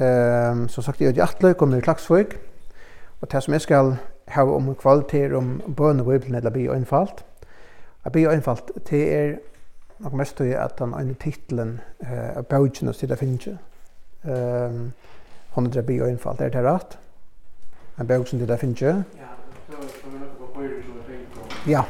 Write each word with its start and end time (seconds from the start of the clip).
Ehm 0.00 0.68
som 0.68 0.82
sagt 0.82 1.00
jag 1.00 1.16
hjärtle 1.16 1.54
kommer 1.54 1.78
i 1.78 1.80
Klaxvik. 1.80 2.28
Och 3.20 3.28
det 3.30 3.40
som 3.40 3.52
jag 3.52 3.62
ska 3.62 3.96
ha 4.26 4.42
om 4.42 4.74
kvalitet 4.74 5.34
om 5.34 5.62
bön 5.66 6.00
och 6.00 6.06
bibeln 6.06 6.34
eller 6.34 6.50
be 6.50 6.76
infallt. 6.76 7.24
Att 8.02 8.12
be 8.12 8.20
infallt 8.34 8.70
det 8.90 9.14
är 9.14 9.40
nog 9.96 10.12
mest 10.12 10.40
ju 10.40 10.54
att 10.54 10.78
han 10.78 10.94
en 10.94 11.14
titeln 11.14 11.80
eh 11.98 12.38
av 12.38 12.44
bogen 12.44 12.88
och 12.88 12.96
sida 12.96 13.16
finge. 13.16 13.58
Ehm 14.22 14.92
hon 15.52 15.70
det 15.70 15.82
be 15.82 16.10
infallt 16.10 16.40
är 16.40 16.50
det 16.50 16.62
rätt. 16.62 16.98
En 17.96 18.06
bog 18.06 18.28
som 18.28 18.46
det 18.46 18.58
finge. 18.58 19.02
Ja, 19.18 19.30
så 19.66 19.82
så 19.82 20.46
på 20.46 20.54
på 20.54 20.62
ju 20.62 20.82
så 20.82 21.70
Ja. 21.70 21.84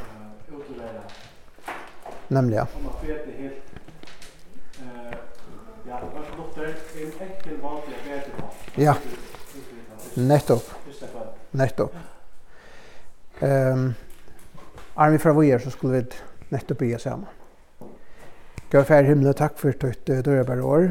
Nämligen. 2.29 2.67
Om 2.77 2.85
man 2.85 2.93
vet 3.07 3.27
det 3.27 3.43
helt 3.43 3.65
eh 4.81 5.19
ja, 5.89 6.01
vad 6.15 6.25
låter 6.39 6.65
en 6.65 7.29
enkel 7.29 7.57
vanlig 7.63 7.97
Ja. 8.81 8.95
Nettopp. 10.17 10.63
Nettopp. 11.53 11.95
Ehm 13.43 13.95
Armi 14.97 15.19
fra 15.19 15.33
Voyer 15.33 15.59
så 15.59 15.71
skulle 15.71 15.97
vi 15.97 16.05
nettopp 16.51 16.79
bygge 16.79 16.99
sammen. 16.99 17.27
Gud 18.71 18.85
fær 18.85 19.03
himmel, 19.03 19.35
takk 19.35 19.59
for 19.59 19.73
tøyt 19.73 20.07
ditt 20.07 20.25
dørbar 20.25 20.61
år. 20.61 20.87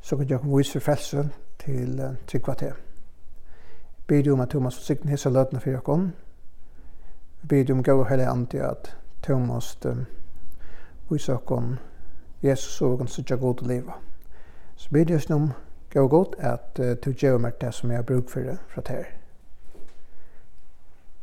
Så 0.00 0.16
kan 0.16 0.30
jeg 0.30 0.40
vise 0.44 0.72
for 0.72 0.80
frelse 0.80 1.24
til 1.58 2.00
uh, 2.00 2.14
Tryggva 2.26 2.54
til. 2.54 2.72
Bid 4.06 4.28
om 4.28 4.40
at 4.40 4.50
Thomas 4.50 4.78
og 4.78 4.82
Sigten 4.82 5.08
hisser 5.08 5.30
løtene 5.30 5.60
for 5.60 5.70
dere. 5.70 6.12
Bid 7.48 7.70
om 7.70 7.82
gode 7.82 8.08
hele 8.08 8.28
andre 8.28 8.70
at 8.70 8.96
Thomas 9.22 9.78
um, 9.86 10.06
vise 11.10 11.32
dere 11.32 11.76
Jesus 12.42 12.82
og 12.82 12.98
kan 12.98 13.08
sitte 13.08 13.36
god 13.36 13.56
til 13.56 13.66
livet. 13.66 13.94
Så 14.76 14.88
bid 14.92 15.10
jeg 15.10 15.30
om 15.30 15.52
gå 15.92 16.08
godt 16.08 16.34
at 16.38 16.78
uh, 16.80 16.92
du 17.04 17.12
gjør 17.12 17.38
meg 17.38 17.60
det 17.60 17.74
som 17.74 17.90
jeg 17.90 17.98
har 17.98 18.06
bruk 18.08 18.30
for 18.30 18.40
det 18.40 18.58
fra 18.68 18.82
til. 18.82 19.04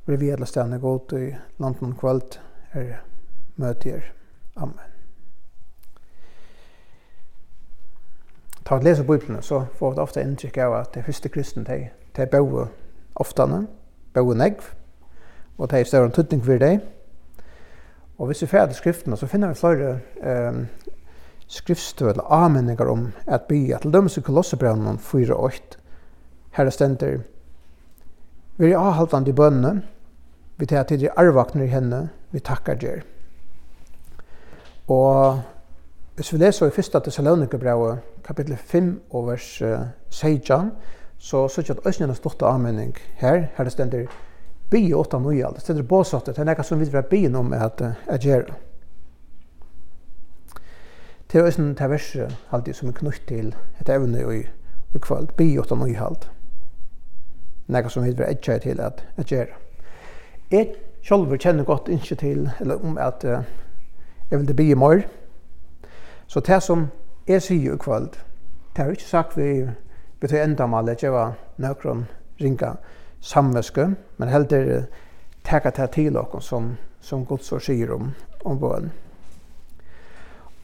Vi 0.06 0.16
vil 0.16 0.32
alle 0.32 0.46
stedene 0.46 0.80
godt 0.80 1.14
i 1.18 1.36
landen 1.60 1.96
kvalt 1.98 2.42
er 2.74 3.02
møter. 3.56 4.02
Amen. 4.56 4.90
Ta 8.66 8.76
og 8.76 8.84
lese 8.84 9.04
Bibelen, 9.04 9.42
så 9.42 9.66
får 9.74 9.92
vi 9.92 10.00
ofte 10.00 10.22
inntrykk 10.22 10.58
av 10.58 10.74
at 10.80 10.94
det 10.94 11.06
første 11.06 11.30
kristne, 11.30 11.64
de, 11.66 11.90
de 12.18 12.26
bøver 12.26 12.68
ofte, 13.16 13.48
bøver 14.14 14.34
negv, 14.34 14.62
og 15.58 15.72
de 15.72 15.80
er 15.80 15.84
større 15.84 16.06
en 16.06 16.12
tydning 16.12 16.46
for 16.46 16.58
deg. 16.62 16.80
Og 18.18 18.26
hvis 18.26 18.42
vi 18.42 18.48
fer 18.48 18.66
til 18.66 18.76
skriftene, 18.76 19.18
så 19.18 19.28
finner 19.28 19.48
vi 19.48 19.56
flere 19.56 20.00
um, 20.50 20.68
skriftstøy 21.50 22.12
eller 22.12 22.30
avmenningar 22.30 22.90
om 22.90 23.08
at 23.28 23.48
bya 23.50 23.80
til 23.82 23.94
dømes 23.94 24.18
i 24.18 24.22
Kolossebrevnen 24.22 25.00
4 25.00 25.36
og 25.36 25.44
8. 25.44 25.80
Her 26.58 26.70
stender 26.70 27.22
Vi 28.58 28.72
er 28.72 28.78
avhaltande 28.78 29.30
i 29.30 29.34
bønne, 29.34 29.82
vi 30.58 30.66
tar 30.66 30.84
til 30.84 31.00
de 31.00 31.12
arvakner 31.12 31.64
i 31.64 31.72
henne, 31.72 32.10
vi 32.32 32.40
takkar 32.40 32.76
djer. 32.76 33.02
Og 34.88 35.42
hvis 36.16 36.34
vi 36.34 36.38
leser 36.38 36.68
i 36.68 36.80
1. 36.80 37.04
Thessalonikerbrevet, 37.04 38.00
kapittel 38.24 38.58
5 38.58 39.02
og 39.10 39.28
vers 39.28 39.62
16, 40.10 40.72
så 41.18 41.48
så 41.48 41.62
ikke 41.62 41.74
at 41.74 41.86
Øsnjene 41.88 42.16
stått 42.16 42.42
avmenning 42.42 42.98
her, 43.16 43.48
her 43.56 43.64
det 43.64 43.72
stender 43.72 44.06
Bi 44.70 44.94
åtta 44.94 45.18
nøyal, 45.18 45.54
det 45.54 45.62
stender 45.62 45.84
båsattet, 45.84 46.36
det 46.36 46.42
er 46.42 46.46
nekka 46.46 46.64
som 46.64 46.80
vi 46.80 46.86
vil 46.86 47.04
byen 47.10 47.36
om 47.36 47.54
at, 47.54 47.82
at 48.08 48.22
gjøre. 48.22 48.54
Det 51.32 51.40
er 51.40 51.44
også 51.44 51.62
en 51.62 51.76
terverse 51.76 52.38
alltid 52.52 52.74
som 52.74 52.88
er 52.90 52.94
knytt 52.98 53.28
til 53.28 53.56
et 53.82 53.90
evne 53.90 54.22
i, 54.34 54.40
i 54.96 54.98
kvöld, 54.98 55.28
bi 55.38 55.60
åtta 55.60 55.76
nyhald. 55.76 56.26
Nega 57.68 57.90
som 57.90 58.04
vi 58.04 58.10
vil 58.18 58.26
etja 58.26 58.58
til 58.58 58.80
at, 58.82 59.04
at 59.18 59.26
gjøre. 59.26 59.60
Jeg 60.52 60.72
sjolver 61.06 61.38
kjenner 61.38 61.64
godt 61.64 61.88
ikke 61.88 62.16
til, 62.16 62.50
eller 62.60 62.86
om 62.86 62.98
at 62.98 63.24
uh, 63.24 63.44
jeg 64.32 64.40
vil 64.40 64.48
det 64.48 64.56
bli 64.56 64.72
i 64.72 64.74
morgen. 64.74 65.04
Så 66.28 66.40
det 66.40 66.64
som 66.64 66.88
jeg 67.28 67.42
sier 67.42 67.74
i 67.74 67.78
kvöld, 67.78 68.10
det 68.76 68.86
er 68.86 68.90
ikke 68.90 69.04
sagt 69.04 69.38
vi 69.38 69.68
betyr 70.20 70.44
enda 70.44 70.66
mal 70.66 70.90
at 70.90 71.04
jeg 71.04 71.14
var 71.14 71.38
nøkron 71.58 72.08
ringa 72.42 72.72
samvæske, 73.22 73.86
men 74.18 74.30
heller 74.30 74.78
uh, 74.78 74.84
teka 75.44 75.70
det 75.70 75.92
til 75.92 76.18
okkur 76.18 76.40
som, 76.40 76.78
som 77.00 77.26
Guds 77.26 77.52
år 77.52 77.60
sier 77.60 77.94
om, 77.94 78.16
om 78.46 78.60
bøen 78.60 78.92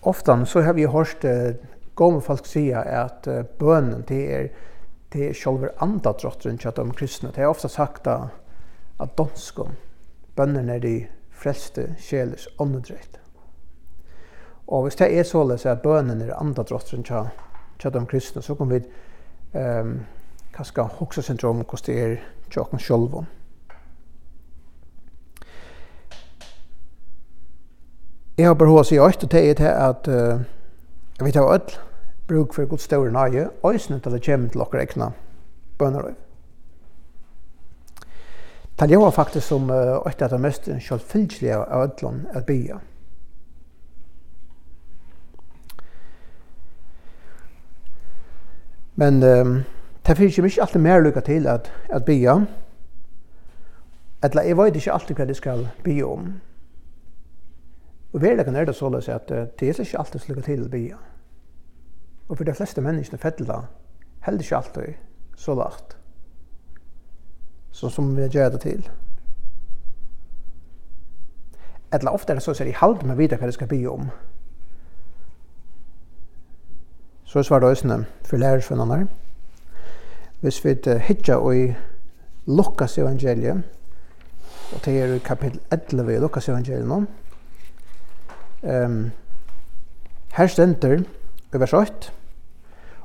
ofta 0.06 0.46
så 0.46 0.62
har 0.62 0.74
vi 0.74 0.86
hørt 0.86 1.26
uh, 1.26 1.56
gamla 1.96 2.22
folk 2.22 2.46
säga 2.46 2.82
at 2.82 3.28
uh, 3.28 3.44
bønnen 3.60 4.04
det 4.08 4.24
er 4.34 4.48
det 5.10 5.30
är 5.30 5.34
själva 5.34 5.70
andadrottren 5.78 6.58
til 6.58 6.72
de 6.76 6.92
kristne. 6.92 7.32
det 7.36 7.42
er 7.42 7.48
ofta 7.48 7.68
sagt 7.68 8.08
at, 8.08 8.30
att 9.00 9.18
donskom 9.18 9.72
bönen 10.36 10.70
er 10.70 10.80
de 10.80 11.08
fleste 11.32 11.96
själers 12.00 12.48
åndedräkt. 12.58 13.20
Og 14.68 14.84
hvis 14.84 14.96
det 14.96 15.20
er 15.20 15.24
således 15.24 15.66
at 15.66 15.82
bønnen 15.82 16.22
er 16.22 16.36
andadrottren 16.36 17.04
til, 17.04 17.30
til 17.80 17.94
de 17.94 18.06
kristne, 18.06 18.42
så 18.42 18.56
kan 18.56 18.70
vi 18.70 18.80
um, 19.54 20.00
kanskje 20.54 20.84
hoksa 20.84 21.22
syndrom 21.22 21.56
hvordan 21.56 21.86
det 21.86 22.04
er 22.04 22.16
til 22.52 22.62
åkken 22.62 22.80
sjølven. 22.80 23.28
Jeg 28.38 28.48
har 28.48 28.56
bare 28.60 28.68
hva 28.68 28.82
å 28.84 28.88
si 28.88 28.98
alt, 29.00 29.24
og 29.24 29.32
det 29.32 29.42
er 29.50 29.54
til 29.56 29.70
at 29.72 30.08
uh, 30.12 30.42
jeg 31.16 31.24
vet 31.24 31.38
av 31.40 31.52
alt 31.54 31.78
bruk 32.28 32.54
for 32.54 32.68
god 32.68 32.82
større 32.84 33.12
nøye, 33.12 33.46
og 33.64 33.74
jeg 33.74 33.82
til 33.82 34.12
det 34.12 34.24
kommer 34.26 34.50
til 34.50 34.60
dere 34.60 34.82
ekne 34.82 35.12
bønnerøy. 35.80 36.16
Det 38.76 38.90
er 38.90 38.94
jo 38.94 39.10
faktisk 39.10 39.48
som 39.48 39.70
uh, 39.70 40.02
alt 40.06 40.22
er 40.22 40.34
det 40.34 40.40
mest 40.44 40.68
selvfylgjelige 40.68 41.62
av 41.64 41.84
ødlån 41.86 42.26
er 42.34 42.44
bya. 42.44 42.80
Men 48.96 49.24
um, 49.24 49.56
det 50.08 50.18
finnes 50.18 50.38
jo 50.38 50.44
ikke 50.44 50.62
alltid 50.62 50.84
mer 50.84 51.00
lykke 51.00 51.22
til 51.22 51.48
at, 51.48 51.72
at 51.90 52.06
bya. 52.06 52.36
Eller 54.24 54.42
jeg 54.42 54.58
vet 54.58 54.76
ikke 54.76 54.92
alltid 54.92 55.16
hva 55.16 55.30
det 55.32 55.40
skal 55.40 55.68
bya 55.88 56.12
om. 56.12 56.20
Um. 56.20 56.55
Og 58.16 58.22
verleggen 58.22 58.56
er 58.56 58.64
det 58.66 58.76
såleis 58.76 59.10
at 59.12 59.28
det 59.28 59.68
er 59.68 59.82
ikke 59.82 60.00
alltid 60.00 60.22
slik 60.24 60.38
til 60.46 60.62
å 60.64 60.70
bia. 60.72 60.98
Og 62.30 62.38
for 62.38 62.48
de 62.48 62.54
fleste 62.56 62.82
menneskene 62.82 63.20
fettela 63.20 63.66
heller 64.24 64.40
ikke 64.40 64.56
alltid 64.56 64.94
så 65.36 65.56
lagt. 65.60 65.98
Så 67.76 67.90
som 67.92 68.14
vi 68.16 68.30
gjør 68.32 68.54
det 68.54 68.62
til. 68.64 68.88
Eller 71.92 72.16
ofte 72.16 72.32
er 72.32 72.40
det 72.40 72.44
så 72.44 72.56
at 72.56 72.64
jeg 72.64 72.78
halder 72.80 73.04
meg 73.04 73.20
videre 73.20 73.42
hva 73.42 73.52
det 73.52 73.58
skal 73.58 73.68
bli 73.68 73.82
om. 73.88 74.08
Så 77.26 77.44
svar 77.44 77.60
det 77.60 77.70
også 77.70 78.00
for 78.24 78.38
lærersvennerne. 78.38 79.10
Hvis 80.40 80.64
vi 80.64 80.78
hittar 81.04 81.44
og 81.44 81.58
i 81.58 81.68
Lukas 82.48 82.98
evangeliet, 82.98 83.64
og 84.74 84.86
det 84.86 85.02
er 85.02 85.14
i 85.14 85.20
kapittel 85.20 85.60
11 85.72 86.16
i 86.16 86.20
Lukas 86.20 86.50
evangeliet 86.50 86.88
nå, 86.88 87.04
Um, 88.64 89.12
her 90.34 90.48
stender 90.48 91.04
i 91.54 91.60
vers 91.60 91.74
8, 91.74 92.12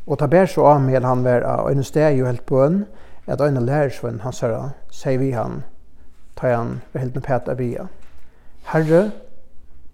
og 0.07 0.19
ta 0.19 0.27
bær 0.27 0.47
så 0.47 0.65
av 0.67 0.81
med 0.83 1.05
han 1.05 1.25
var 1.25 1.45
av 1.47 1.69
en 1.71 1.85
steg 1.85 2.19
jo 2.19 2.27
helt 2.27 2.47
på 2.47 2.57
bøn, 2.57 2.85
at 3.27 3.41
øyne 3.41 3.61
lærersvenn 3.63 4.21
han 4.21 4.35
herre, 4.41 4.71
sier 4.91 5.19
vi 5.19 5.31
han, 5.31 5.63
ta 6.37 6.55
han 6.57 6.81
ved 6.93 7.01
helt 7.01 7.15
med 7.15 7.23
pæta 7.23 7.55
bia. 7.55 7.87
Herre, 8.73 9.11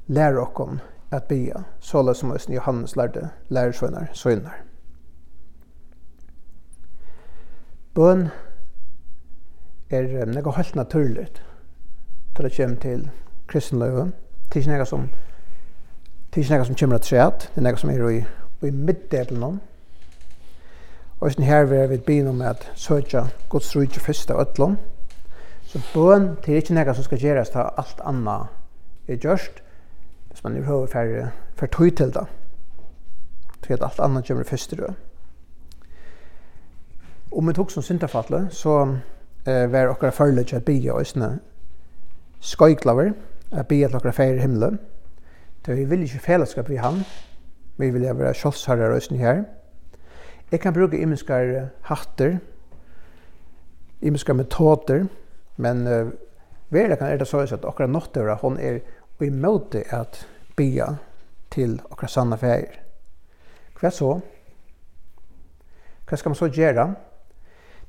lær 0.06 0.38
okkon 0.40 0.80
at 1.10 1.28
bia, 1.28 1.64
såle 1.80 2.14
som 2.14 2.30
oss 2.30 2.48
Johannes 2.48 2.96
lærte 2.96 3.28
lærersvennar 3.48 4.08
søgnar. 4.12 4.62
Bøn 7.94 8.28
er 9.90 10.08
um, 10.22 10.32
nekka 10.34 10.50
helt 10.56 10.76
naturligt 10.76 11.42
til 12.36 12.44
det 12.44 12.56
kommer 12.56 12.76
til 12.76 13.10
kristenløven, 13.48 14.12
til 14.50 14.60
ikke 14.60 14.70
nekka 14.70 14.84
som 14.84 15.08
Det 16.36 16.42
er 16.42 16.44
ikke 16.44 16.56
noe 16.56 16.64
som 16.68 16.76
kommer 16.76 16.98
til 17.00 17.14
seg, 17.14 17.36
det 17.40 17.62
er 17.62 17.64
noe 17.64 17.78
som 17.80 17.90
er 17.90 18.02
i, 18.12 18.16
i 18.68 18.70
midtdelen 18.70 19.44
om. 19.46 19.54
Og 21.16 21.30
sånn 21.32 21.46
her 21.48 21.64
vil 21.70 21.86
vi 21.88 21.96
begynne 21.96 22.34
med 22.36 22.50
at 22.50 22.64
søtja 22.76 23.22
Guds 23.48 23.70
rydde 23.72 24.02
først 24.04 24.28
av 24.34 24.42
øtlom. 24.42 24.74
Så 25.64 25.80
bøn, 25.94 26.26
til 26.44 26.52
er 26.52 26.60
ikke 26.60 26.74
noe 26.76 26.94
som 26.98 27.06
skal 27.06 27.22
gjøres 27.24 27.54
til 27.54 27.62
alt 27.64 28.02
annet 28.04 28.52
er 29.08 29.16
gjørst, 29.22 29.62
hvis 30.28 30.44
man 30.44 30.58
er 30.58 30.66
høyre 30.66 30.90
for, 30.92 31.30
for 31.56 31.72
tog 31.72 31.94
til 31.96 32.12
det. 32.12 32.24
Til 33.64 33.72
at 33.78 33.86
alt 33.88 34.02
annet 34.04 34.28
kommer 34.28 34.44
først 34.44 34.74
til 34.74 34.82
det. 34.82 34.90
Om 37.32 37.48
vi 37.48 37.54
tok 37.56 37.72
som 37.72 37.86
syndafattelig, 37.86 38.42
så 38.50 38.74
eh, 39.46 39.72
var 39.72 39.88
okkar 39.94 40.12
forløp 40.12 40.52
til 40.52 40.60
at 40.60 40.68
bygge 40.68 40.92
oss 40.92 41.16
skøyklaver, 42.40 43.14
at 43.52 43.66
bygge 43.66 43.88
til 43.88 43.96
okkar 43.96 44.12
feir 44.12 44.40
himmelen, 44.44 44.78
Det 45.66 45.74
vi 45.76 45.84
vil 45.84 46.02
ikke 46.06 46.22
fellesskap 46.22 46.68
vi 46.70 46.76
han, 46.78 47.00
vi 47.76 47.90
vil 47.90 48.04
være 48.06 48.34
kjølsherre 48.38 48.92
røysen 48.92 49.18
her. 49.18 49.42
Jeg 50.52 50.60
kan 50.62 50.74
bruke 50.74 50.98
imenskar 50.98 51.72
hatter, 51.88 52.36
imenskar 54.00 54.38
metoder, 54.38 55.08
men 55.56 55.82
uh, 55.86 56.12
verre 56.70 56.96
kan 56.96 57.10
er 57.10 57.18
det 57.18 57.26
så 57.26 57.42
at 57.42 57.64
akkurat 57.66 57.90
nåttøra, 57.90 58.38
hon 58.42 58.58
er 58.58 58.78
i 59.20 59.30
det 59.72 59.84
at 59.90 60.28
bya 60.56 60.86
til 61.50 61.80
akkurat 61.90 62.10
sanna 62.10 62.36
feir. 62.36 62.78
Hva 63.80 63.90
så? 63.90 64.20
Hva 66.06 66.16
skal 66.16 66.30
man 66.30 66.38
så 66.38 66.46
gjøre? 66.46 66.94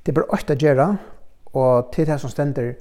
Det 0.01 0.11
er 0.11 0.17
bare 0.17 0.33
åtta 0.33 0.55
gjøre, 0.55 0.97
og 1.53 1.93
til 1.93 2.07
det 2.07 2.19
som 2.19 2.29
stender, 2.29 2.73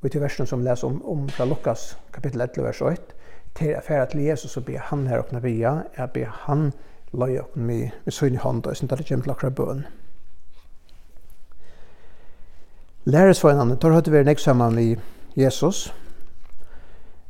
og 0.00 0.06
i 0.06 0.08
til 0.08 0.20
versen 0.20 0.46
som 0.46 0.64
leser 0.64 0.88
om, 0.88 1.02
om 1.04 1.28
fra 1.28 1.44
Lukas, 1.44 1.98
kapittel 2.12 2.40
11, 2.40 2.64
vers 2.64 2.80
8, 2.80 3.19
til 3.58 3.74
å 3.76 3.82
fære 3.84 4.06
til 4.12 4.24
Jesus 4.24 4.56
og 4.56 4.64
be 4.68 4.78
han 4.78 5.06
her 5.10 5.22
åkne 5.22 5.42
via, 5.42 5.72
jeg 5.96 6.12
be 6.14 6.26
han 6.46 6.70
løy 7.12 7.40
åkne 7.40 7.64
med, 7.66 7.96
med 8.04 8.14
sønne 8.14 8.38
hånd, 8.38 8.64
og 8.64 8.70
jeg 8.70 8.76
synes 8.76 8.92
det 8.92 9.08
kommer 9.08 9.24
til 9.24 9.34
akkurat 9.34 9.54
bøen. 9.54 9.84
Læres 13.04 13.40
for 13.40 13.50
en 13.50 13.62
annen, 13.62 13.78
tar 13.80 13.94
høyte 13.96 14.12
vi 14.12 14.22
nek 14.24 14.38
sammen 14.38 14.74
med 14.76 14.96
Jesus, 15.36 15.88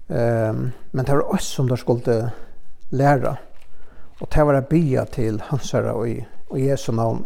um, 0.08 0.70
men 0.92 1.06
det 1.06 1.14
var 1.14 1.34
oss 1.34 1.46
som 1.54 1.68
der 1.68 1.80
skulle 1.80 2.32
lære, 2.90 3.36
og 4.20 4.28
det 4.34 4.46
var 4.46 4.58
å 4.58 4.66
be 4.68 5.04
til 5.14 5.40
hans 5.48 5.70
herre 5.72 5.94
og, 5.94 6.24
og 6.50 6.60
Jesu 6.60 6.90
navn. 6.92 7.24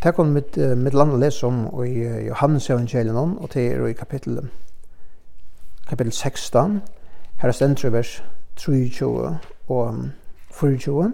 Det 0.00 0.14
kom 0.16 0.30
mitt, 0.32 0.56
mitt 0.56 0.94
land 0.94 1.12
å 1.12 1.18
lese 1.20 1.44
om 1.46 1.66
i 1.84 2.06
Johannes 2.28 2.70
evangelien, 2.70 3.16
og 3.36 3.50
det 3.52 3.66
er 3.74 3.82
i 3.84 3.98
kapittel, 3.98 4.38
kapittel 5.90 6.12
16, 6.12 6.80
Her 7.40 7.52
stendur 7.52 7.88
i 7.88 7.92
vers 7.92 8.24
23 8.56 9.38
og 9.68 10.08
24. 10.50 11.12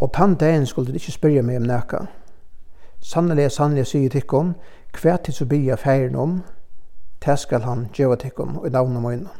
Og 0.00 0.12
tann 0.12 0.34
dagen 0.34 0.66
skulle 0.66 0.88
du 0.88 0.96
ikke 0.96 1.12
spørre 1.12 1.42
meg 1.42 1.60
om 1.60 1.68
nekka. 1.68 1.98
Sannelig, 3.00 3.50
sannelig, 3.52 3.86
sier 3.86 4.08
tikkum, 4.08 4.54
hva 4.96 5.18
til 5.20 5.36
så 5.36 5.44
bya 5.44 5.76
feiren 5.76 6.16
om, 6.16 6.38
det 7.26 7.38
skal 7.38 7.68
han 7.68 7.86
gjeva 7.92 8.16
tikkum 8.16 8.56
i 8.64 8.72
navnet 8.72 9.04
møyna. 9.04 9.36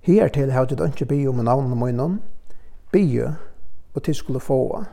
Her 0.00 0.28
til 0.28 0.52
har 0.52 0.64
du 0.64 0.84
ikke 0.84 1.04
bya 1.12 1.28
om 1.28 1.40
i 1.40 1.44
navnet 1.44 1.76
møyna, 1.76 2.08
bya 2.92 3.34
og 3.94 4.02
til 4.02 4.14
skulle 4.14 4.40
få, 4.40 4.84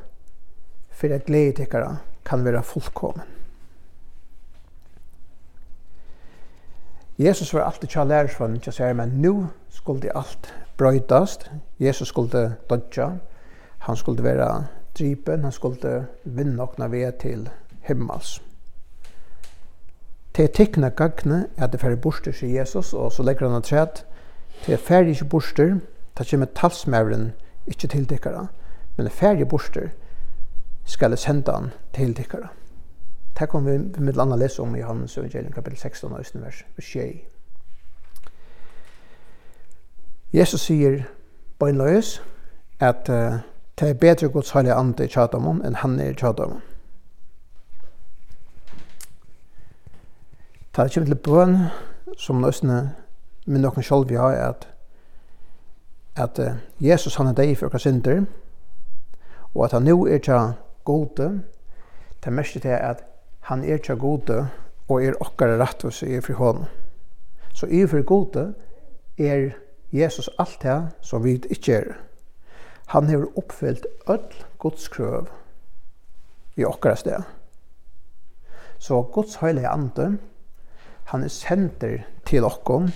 for 0.91 1.15
at 1.15 1.25
glede 1.25 1.53
tikkara 1.63 1.95
kan 2.25 2.45
være 2.45 2.63
fullkommen. 2.63 3.40
Jesus 7.21 7.53
var 7.53 7.61
alltid 7.61 7.89
tja 7.93 8.03
lærersvann, 8.03 8.55
tja 8.59 8.71
sier, 8.73 8.95
men 8.97 9.11
nu 9.21 9.47
skulle 9.69 10.09
alt 10.17 10.47
brøytast. 10.77 11.51
Jesus 11.79 12.07
skulle 12.09 12.55
dodja, 12.69 13.11
han 13.85 13.95
skulle 13.95 14.23
være 14.23 14.47
drypen, 14.97 15.43
han 15.43 15.51
skulle 15.51 16.07
vinna 16.23 16.63
okna 16.63 16.87
ved 16.89 17.11
til 17.21 17.49
himmels. 17.85 18.39
Til 20.33 20.49
tikkene 20.49 20.89
gagne 20.89 21.43
er 21.57 21.67
det 21.67 21.81
færre 21.81 21.99
borster, 22.01 22.33
sier 22.33 22.59
Jesus, 22.59 22.93
og 22.93 23.11
så 23.11 23.23
legger 23.23 23.49
han 23.49 23.57
at 23.57 23.69
træt, 23.69 24.05
til 24.63 24.77
færre 24.77 25.13
ikke 25.13 25.29
borster, 25.29 25.75
ta 26.15 26.23
kjemme 26.23 26.47
talsmævren, 26.55 27.31
ikke 27.67 27.87
til 27.87 28.07
tikkere, 28.07 28.47
men 28.97 29.09
færre 29.09 29.45
borster 29.45 29.93
skal 30.85 31.17
sende 31.17 31.53
han 31.53 31.69
til 31.93 32.15
tikkere. 32.15 32.49
Det 33.41 33.49
kommer 33.49 33.71
vi 33.71 33.77
med 34.01 34.13
landa 34.13 34.35
lese 34.35 34.61
om 34.61 34.75
i 34.75 34.79
Johannes 34.79 35.17
evangelium 35.17 35.53
kapitel 35.53 35.77
16 35.79 36.11
og 36.11 36.19
vers 36.33 36.65
6. 36.79 36.97
Jesus 40.33 40.61
sier 40.61 41.03
bøgnløys 41.59 42.21
at 42.79 43.09
uh, 43.09 43.41
det 43.79 43.89
er 43.89 43.93
bedre 43.93 44.29
Guds 44.29 44.51
heilige 44.51 44.73
ande 44.73 45.05
i 45.05 45.07
tjadamon 45.07 45.63
enn 45.65 45.79
han 45.81 45.99
er 45.99 46.11
i 46.11 46.13
tjadamon. 46.13 46.61
Det 50.75 50.85
er 50.85 50.93
kommer 50.93 51.09
til 51.09 51.15
bøn 51.15 51.57
som 52.17 52.45
nøsne 52.45 52.95
med 53.45 53.65
noen 53.65 53.83
selv 53.83 54.09
vi 54.09 54.21
har 54.21 54.37
at 54.37 54.69
at 56.15 56.39
uh, 56.39 56.61
Jesus 56.79 57.15
han 57.15 57.27
er 57.27 57.33
deg 57.33 57.57
for 57.57 57.73
hva 57.73 57.81
synder 57.81 58.25
og 59.55 59.65
at 59.65 59.71
han 59.71 59.89
nå 59.89 60.05
er 60.05 60.21
tja 60.21 60.51
gode 60.85 61.41
det 62.21 62.27
er 62.27 62.37
mest 62.37 62.61
til 62.61 62.69
at 62.69 63.07
han 63.49 63.63
er 63.63 63.81
tja 63.81 63.95
gode 63.95 64.43
og 64.87 65.03
er 65.03 65.17
okkara 65.23 65.57
rett 65.61 65.83
i 66.03 66.15
er 66.15 66.21
fri 66.21 66.35
hånd. 66.37 66.65
Så 67.53 67.67
i 67.67 67.83
fri 67.87 68.03
gode 68.07 68.53
er 69.17 69.51
Jesus 69.91 70.29
alt 70.39 70.61
det 70.61 70.77
som 71.01 71.23
vi 71.23 71.39
ikke 71.49 71.75
er. 71.75 71.93
Han 72.91 73.07
har 73.09 73.27
oppfyllt 73.39 73.85
all 74.07 74.23
Guds 74.59 74.87
krøv 74.87 75.29
i 76.55 76.65
okkara 76.65 76.95
sted. 76.95 77.23
Så 78.79 79.01
Guds 79.13 79.35
heilige 79.35 79.67
ande, 79.67 80.17
han 81.03 81.23
er 81.23 81.27
sender 81.27 82.01
til 82.25 82.43
okkom 82.43 82.89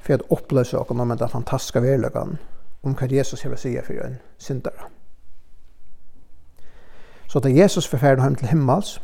for 0.00 0.16
å 0.16 0.36
oppløse 0.36 0.78
okkom 0.78 1.02
om 1.02 1.12
den 1.12 1.28
fantastiske 1.28 1.82
verløkken 1.82 2.38
om 2.82 2.96
hva 2.96 3.08
Jesus 3.10 3.42
har 3.44 3.56
sier 3.60 3.84
for 3.84 4.00
en 4.00 4.18
syndere. 4.38 4.88
Så 7.28 7.38
da 7.38 7.50
Jesus 7.52 7.86
forferder 7.86 8.22
ham 8.22 8.34
til 8.34 8.48
himmels, 8.50 8.98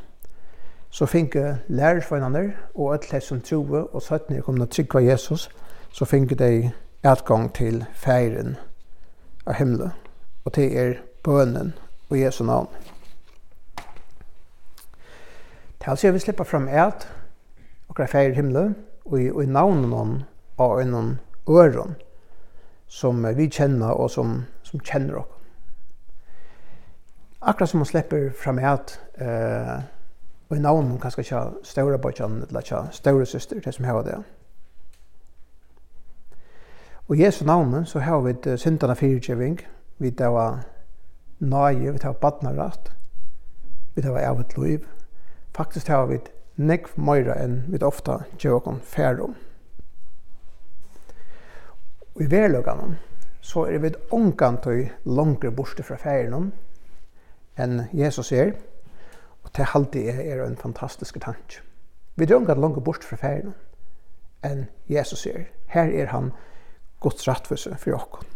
så 0.91 1.07
finke 1.07 1.59
lærersvennerne 1.69 2.53
og 2.75 2.93
alle 2.93 3.05
de 3.11 3.21
som 3.21 3.41
troer 3.41 3.95
og 3.95 4.03
søttene 4.03 4.43
kom 4.43 4.57
til 4.57 4.69
trygg 4.69 4.95
av 4.95 5.05
Jesus, 5.05 5.51
så 5.93 6.05
finke 6.05 6.35
de 6.35 6.71
utgang 7.05 7.51
til 7.55 7.85
feiren 7.95 8.57
av 9.47 9.55
himmelen, 9.55 9.93
og 10.45 10.53
til 10.53 10.77
er 10.77 10.95
bønnen 11.25 11.75
og 12.11 12.21
Jesu 12.21 12.45
navn. 12.45 12.69
Til 15.81 15.91
altså 15.91 16.07
jeg 16.07 16.13
vil 16.13 16.21
slippe 16.21 16.45
fram 16.45 16.69
et, 16.69 17.09
og 17.89 17.97
det 17.97 18.11
feir 18.11 18.35
himmelen, 18.35 18.77
og 19.05 19.21
i, 19.21 19.31
og 19.31 19.43
i 19.45 19.47
navnen 19.47 20.25
av 20.59 20.81
en 20.81 21.19
øren, 21.49 21.97
som 22.87 23.27
vi 23.37 23.49
kjenner 23.51 23.95
og 23.95 24.11
som, 24.11 24.45
som 24.63 24.81
kjenner 24.81 25.21
oss. 25.21 25.33
Akkurat 27.43 27.69
som 27.69 27.79
man 27.79 27.87
slipper 27.87 28.31
fram 28.35 28.59
et, 28.59 29.01
eh, 29.19 29.83
Og 30.49 30.57
i 30.57 30.61
navn 30.61 30.99
kanskje 30.99 31.21
ikke 31.21 31.43
større 31.63 31.99
bøtjan, 31.99 32.43
eller 32.49 32.61
ikke 32.61 32.83
større 32.91 33.27
søster, 33.27 33.61
det 33.61 33.75
som 33.75 33.85
har 33.85 34.03
det. 34.03 34.19
Og 37.09 37.17
i 37.17 37.25
Jesu 37.25 37.45
navn 37.45 37.87
så 37.87 37.99
har 37.99 38.21
vi 38.21 38.57
syndana 38.57 38.95
fyrirgjeving, 38.95 39.61
vi 39.99 40.11
det 40.11 40.27
var 40.27 40.67
nage, 41.39 41.93
vi 41.93 41.99
det 41.99 42.07
var 42.23 42.73
vi 43.95 44.03
det 44.03 44.13
var 44.13 44.21
av 44.21 44.45
liv. 44.57 44.87
Faktisk 45.57 45.89
har 45.89 46.07
vi 46.07 46.19
nekv 46.57 46.97
møyra 46.97 47.37
enn 47.41 47.63
vi 47.69 47.79
ofta 47.85 48.19
gjevakon 48.39 48.81
færum. 48.85 49.35
Og 52.15 52.23
i 52.23 52.31
verløgane 52.31 52.99
så 53.41 53.67
er 53.67 53.79
vi 53.79 53.93
ångkant 54.13 54.67
og 54.67 54.85
langere 55.05 55.53
borste 55.53 55.83
fra 55.83 55.97
færum 55.97 56.53
enn 57.57 57.87
Jesus 57.93 58.33
er, 58.33 58.53
Og 59.47 59.53
det 59.57 59.71
halte 59.71 60.03
jeg 60.05 60.27
er 60.27 60.43
en 60.45 60.57
fantastisk 60.59 61.21
tanke. 61.23 61.63
Vi 62.17 62.27
drømmer 62.27 62.51
at 62.51 62.59
langt 62.59 62.85
bort 62.85 63.05
fra 63.05 63.17
ferien 63.21 63.55
enn 64.45 64.67
Jesus 64.91 65.27
er. 65.27 65.47
Her 65.71 65.87
er 65.87 66.11
han 66.11 66.33
Guds 67.01 67.29
rettføse 67.29 67.77
for 67.79 67.95
oss. 67.95 68.27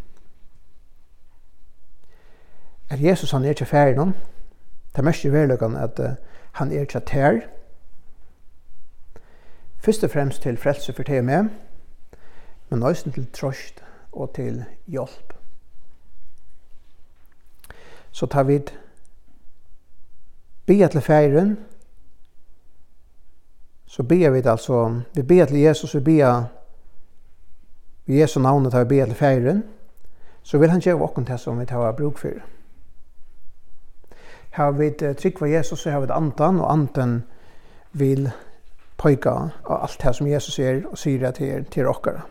Er 2.90 2.96
Jesus 2.96 3.30
han 3.30 3.44
er 3.44 3.52
til 3.52 3.66
ferien, 3.66 4.14
det 4.90 4.98
er 4.98 5.06
mest 5.06 5.24
i 5.24 5.32
verløkene 5.32 5.82
at 5.82 5.98
uh, 5.98 6.14
han 6.52 6.72
er 6.72 6.84
til 6.84 7.02
her. 7.10 7.40
Først 9.78 10.04
og 10.04 10.10
fremst 10.10 10.42
til 10.42 10.56
frelse 10.56 10.92
for 10.92 11.02
det 11.02 11.24
med, 11.24 11.50
men 12.70 12.82
også 12.82 13.10
til 13.10 13.26
trøst 13.32 13.84
og 14.12 14.34
til 14.34 14.64
hjelp. 14.86 15.34
Så 18.10 18.26
tar 18.26 18.42
vi 18.42 18.60
bia 20.66 20.88
til 20.88 21.00
feiren, 21.00 21.58
så 23.86 24.02
bia 24.02 24.30
vi 24.30 24.42
altså, 24.44 25.00
vi 25.14 25.22
bia 25.22 25.44
til 25.46 25.58
Jesus, 25.58 25.94
vi 25.94 26.00
bia 26.00 26.44
i 28.06 28.20
Jesu 28.20 28.40
navnet 28.40 28.72
tar 28.72 28.84
vi 28.84 28.88
bia 28.88 29.04
til 29.06 29.14
feiren, 29.14 29.64
så 30.42 30.58
vil 30.58 30.70
han 30.70 30.80
gjøre 30.80 31.02
åkken 31.02 31.26
til 31.26 31.38
som 31.38 31.60
vi 31.60 31.66
tar 31.66 31.92
bruk 31.92 32.18
for. 32.18 32.40
Her 34.50 34.70
vi 34.70 34.90
trygg 35.14 35.38
for 35.38 35.46
Jesus, 35.46 35.80
så 35.80 35.90
har 35.90 36.00
vi 36.00 36.06
andan, 36.10 36.60
og 36.60 36.72
andan 36.72 37.22
vil 37.92 38.30
pojka 38.98 39.30
av 39.64 39.82
alt 39.82 40.02
det 40.02 40.14
som 40.16 40.26
Jesus 40.26 40.58
er 40.58 40.82
og 40.90 40.98
sier 40.98 41.22
det 41.22 41.34
til, 41.38 41.64
til 41.70 41.88
dere. 41.88 42.22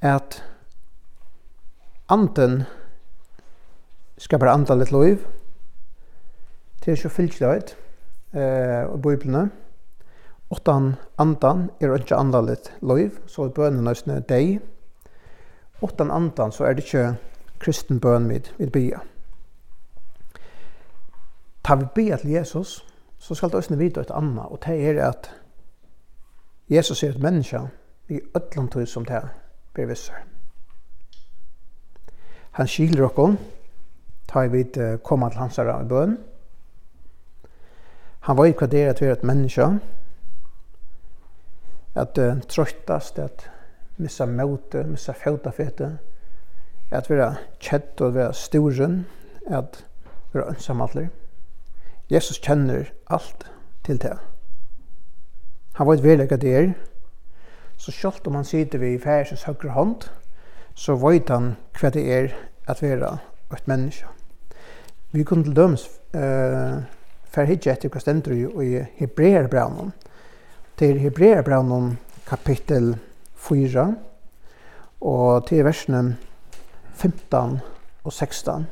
At 0.00 0.44
andan 2.08 2.62
skapar 4.18 4.52
andalit 4.52 4.92
liv. 4.92 5.26
Det 6.80 6.92
er 6.92 6.96
ikke 6.96 7.14
fylgjeløyt 7.14 7.76
eh, 8.34 8.84
og 8.90 9.02
bøyblene. 9.02 9.48
Åttan 10.50 10.94
andan 11.18 11.70
er 11.80 11.94
ikke 11.94 12.16
andalit 12.16 12.72
liv, 12.82 13.18
så 13.26 13.44
er 13.44 13.54
bønene 13.54 13.84
nøysene 13.84 14.20
deg. 14.28 14.58
Åttan 15.82 16.10
andan 16.10 16.52
så 16.52 16.64
er 16.64 16.74
det 16.74 16.86
ikke 16.86 17.18
kristen 17.60 18.00
bøn 18.00 18.28
vid, 18.28 18.50
vid 18.58 18.72
bya. 18.72 19.02
Ta 21.64 21.74
vi 21.74 21.84
bya 21.94 22.16
til 22.16 22.30
Jesus, 22.30 22.84
så 23.18 23.34
skal 23.34 23.48
det 23.48 23.60
også 23.60 23.76
vite 23.76 24.00
et 24.00 24.10
annet, 24.10 24.46
og 24.46 24.62
det 24.66 24.78
er 24.88 25.02
at 25.08 25.30
Jesus 26.70 27.02
er 27.02 27.10
et 27.10 27.22
menneske 27.22 27.60
i 28.08 28.20
ødlandtøy 28.36 28.84
som 28.84 29.04
det 29.04 29.16
er 29.16 29.28
bevisser. 29.74 30.14
Han 32.50 32.66
skiler 32.66 33.04
okkon, 33.04 33.38
ta 34.28 34.44
i 34.44 34.52
vid 34.52 34.76
komma 35.04 35.30
til 35.30 35.40
hans 35.40 35.56
herre 35.56 35.80
i 35.82 35.88
bøn. 35.88 36.18
Han 38.28 38.36
var 38.36 38.62
at 38.62 38.72
vi 39.00 39.06
er 39.06 39.12
et 39.12 39.24
menneske, 39.24 39.80
at 41.94 42.18
uh, 42.18 42.40
trøttast, 42.48 43.18
at 43.18 43.50
missa 43.96 44.26
møte, 44.26 44.84
missa 44.84 45.12
fjautafete, 45.12 45.98
at 46.90 47.10
vera 47.10 47.34
kjett 47.60 48.00
og 48.00 48.14
vera 48.14 48.32
storen, 48.32 49.06
at 49.46 49.84
vera 50.32 50.50
ønsamallir. 50.52 51.08
Jesus 52.10 52.38
kjenner 52.38 52.92
alt 53.10 53.50
til 53.84 54.02
det. 54.02 54.18
Han 55.74 55.86
var 55.86 55.94
et 55.94 56.04
vellega 56.04 56.36
der, 56.36 56.72
så 57.76 57.92
sjalt 57.92 58.26
om 58.26 58.34
han 58.34 58.44
sitter 58.44 58.78
ved 58.78 59.00
færsens 59.00 59.42
høyre 59.42 59.72
hånd, 59.72 60.08
så 60.74 60.96
vet 60.96 61.28
han 61.30 61.56
hva 61.80 61.90
det 61.90 62.06
er 62.12 62.32
at 62.68 62.82
vera 62.82 63.18
et 63.52 63.68
menneske. 63.68 64.17
Vi 65.10 65.24
kunne 65.24 65.44
til 65.44 65.56
dømes 65.56 65.86
uh, 66.12 66.84
ferhidje 67.32 67.72
etter 67.72 67.88
hva 67.88 68.00
stender 68.02 68.34
i 68.36 68.82
Hebreerbraunen. 68.98 69.94
Til 70.76 71.00
Hebreerbraunen 71.00 71.94
kapittel 72.28 72.92
4 73.40 73.86
og 75.00 75.46
til 75.48 75.64
versene 75.64 76.18
15 76.92 77.56
og 78.04 78.12
16. 78.12 78.68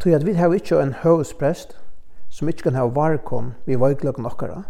Tog 0.00 0.14
at 0.14 0.26
vi 0.26 0.32
har 0.32 0.54
ikke 0.54 0.78
en 0.80 0.94
høvesprest 1.02 1.74
som 2.30 2.48
ikke 2.48 2.70
kan 2.70 2.78
ha 2.78 2.86
varkom 2.86 3.54
vi 3.66 3.74
vøygløkken 3.74 4.26
okkara, 4.26 4.62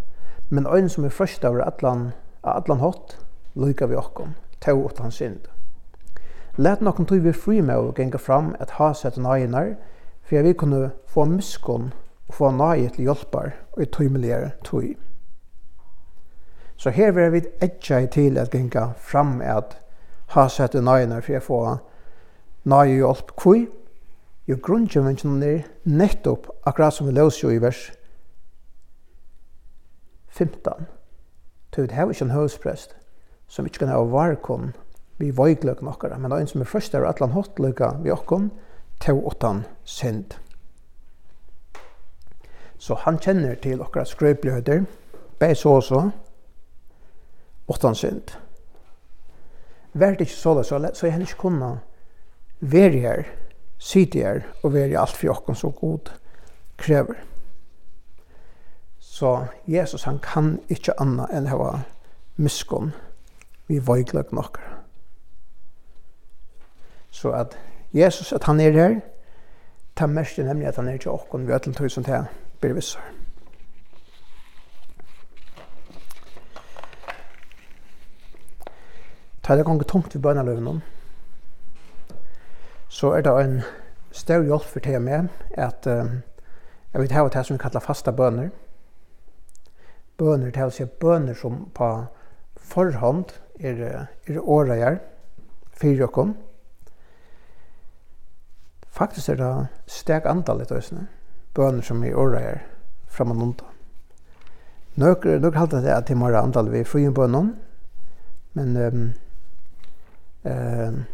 men 0.48 0.66
øyn 0.66 0.88
som 0.88 1.04
er 1.04 1.12
frøst 1.12 1.44
over 1.44 1.66
atlan, 1.68 2.12
atlan 2.42 2.80
hot, 2.80 3.18
lykka 3.54 3.86
vi 3.86 4.00
okkom 4.00 4.32
to 4.60 4.90
hans 4.98 5.14
synd. 5.14 5.48
Let 6.56 6.80
nokon 6.80 7.06
tog 7.06 7.24
vi 7.24 7.32
fri 7.32 7.60
med 7.60 7.76
å 7.76 7.92
genga 7.96 8.18
fram 8.18 8.54
et 8.60 8.70
haset 8.76 9.16
og 9.16 9.24
nøyenar, 9.24 9.74
for 10.22 10.36
jeg 10.36 10.44
vil 10.44 10.54
kunne 10.54 10.90
få 11.06 11.24
muskon 11.24 11.92
og 12.28 12.34
få 12.34 12.50
nøye 12.50 12.88
til 12.88 13.08
hjelpar 13.08 13.54
og 13.72 13.82
i 13.82 13.86
tøymeligere 13.86 14.50
tøy. 14.64 14.96
Så 16.76 16.90
her 16.90 17.12
vil 17.12 17.32
vi 17.32 17.42
etja 17.60 17.98
i 17.98 18.06
til 18.06 18.38
at 18.38 18.50
genga 18.50 18.92
fram 18.96 19.40
et 19.40 19.76
haset 20.34 20.74
og 20.74 20.84
nøyenar, 20.84 21.20
for 21.20 21.32
jeg 21.32 21.42
får 21.42 21.78
nøye 22.64 23.00
hjelp 23.00 23.34
kvøy, 23.36 23.66
jo 24.48 24.56
grunnkjøvingen 24.62 25.42
er 25.42 25.66
nettopp 25.84 26.48
akkurat 26.66 26.94
som 26.94 27.06
vi 27.06 27.12
løser 27.12 27.50
i 27.54 27.60
vers 27.62 27.92
15. 30.28 30.86
Tøyt 31.72 31.92
hever 31.92 32.10
ikke 32.10 32.24
en 32.24 32.30
høvsprest, 32.30 32.96
som 33.50 33.66
ikke 33.66 33.82
kan 33.82 33.90
ha 33.90 33.98
varkon 34.06 34.70
vi 35.20 35.32
vajgløk 35.36 35.82
nokkara, 35.84 36.16
men 36.18 36.32
en 36.32 36.48
som 36.48 36.62
er 36.62 36.70
først 36.70 36.94
er 36.94 37.04
atlan 37.04 37.34
hottløka 37.34 37.96
vi 38.00 38.12
okkon, 38.14 38.48
tau 39.02 39.18
åttan 39.28 39.64
synd. 39.84 40.36
Så 42.80 42.96
han 43.02 43.18
kjenner 43.20 43.58
til 43.60 43.82
okkara 43.82 44.06
skrøybløyder, 44.08 44.86
bei 45.40 45.52
så 45.54 45.74
også, 45.80 46.04
åttan 47.68 47.98
synd. 47.98 48.32
Vær 49.92 50.16
det 50.16 50.28
ikke 50.28 50.38
så 50.38 50.54
da, 50.56 50.64
så, 50.64 50.78
så 50.94 51.06
jeg 51.06 51.18
henne 51.18 51.28
ikke 51.28 51.42
kunne 51.42 51.70
være 52.60 53.02
her, 53.02 53.28
sitte 53.78 54.22
her, 54.24 54.46
og 54.62 54.72
være 54.72 54.96
alt 55.00 55.16
for 55.18 55.34
okkon 55.34 55.58
så 55.58 55.72
god 55.74 56.14
krever. 56.80 57.20
Så 59.00 59.36
Jesus 59.68 60.06
han 60.08 60.22
kan 60.22 60.54
ikke 60.72 60.96
anna 61.02 61.26
enn 61.34 61.50
hava 61.50 61.82
miskunn 62.40 62.94
vi 63.70 63.78
veiklag 63.86 64.34
nokkar. 64.34 64.82
Så 67.10 67.30
at 67.34 67.56
Jesus, 67.94 68.32
at 68.32 68.44
han 68.44 68.60
er 68.60 68.76
her, 68.76 69.00
ta 69.96 70.06
mest 70.06 70.38
er 70.38 70.46
nemlig 70.46 70.68
at 70.68 70.76
han 70.76 70.88
er 70.88 70.98
til 70.98 71.10
åkken 71.10 71.46
ved 71.46 71.54
ødelen 71.54 71.74
tøysen 71.74 72.04
til 72.04 72.28
blir 72.60 72.74
vissar. 72.74 73.02
Ta 79.42 79.56
det 79.56 79.64
gongen 79.64 79.84
tungt 79.84 80.14
ved 80.14 80.22
bønaløven 80.22 80.82
så 82.90 83.12
er 83.12 83.20
det 83.20 83.32
en 83.44 83.62
større 84.12 84.44
hjelp 84.44 84.64
for 84.66 84.80
til 84.80 85.00
med 85.00 85.28
at 85.52 85.86
uh, 85.86 86.10
jeg 86.92 87.00
vet 87.00 87.12
her 87.12 87.28
det 87.28 87.46
som 87.46 87.54
vi 87.54 87.58
kallar 87.58 87.80
fasta 87.80 88.10
bøner. 88.10 88.48
Bøner, 90.18 90.50
det 90.50 90.56
er 90.56 90.66
å 90.66 90.74
si 90.74 90.84
bøner 90.84 91.34
som 91.34 91.70
på 91.74 91.88
forhånd 92.56 93.30
er, 93.60 94.06
er 94.26 94.40
åreier 94.40 94.98
fyrir 95.76 96.06
okkom. 96.08 96.34
Faktisk 98.90 99.28
er 99.32 99.40
det 99.40 99.52
steg 99.86 100.26
andalit 100.28 100.68
tøysene, 100.68 101.06
bøner 101.54 101.84
som 101.86 102.02
er 102.04 102.18
åreier 102.18 102.64
fram 103.10 103.32
og 103.34 103.40
nunda. 103.40 103.70
Nøkker, 105.00 105.38
nøkker 105.38 105.58
halte 105.58 105.82
det 105.84 105.92
at 105.94 106.08
de 106.08 106.16
har 106.18 106.36
andal 106.42 106.70
vi 106.72 106.84
frien 106.84 107.14
bønnen, 107.14 107.54
men 108.58 108.76
um, 108.76 109.02
um, 110.44 111.04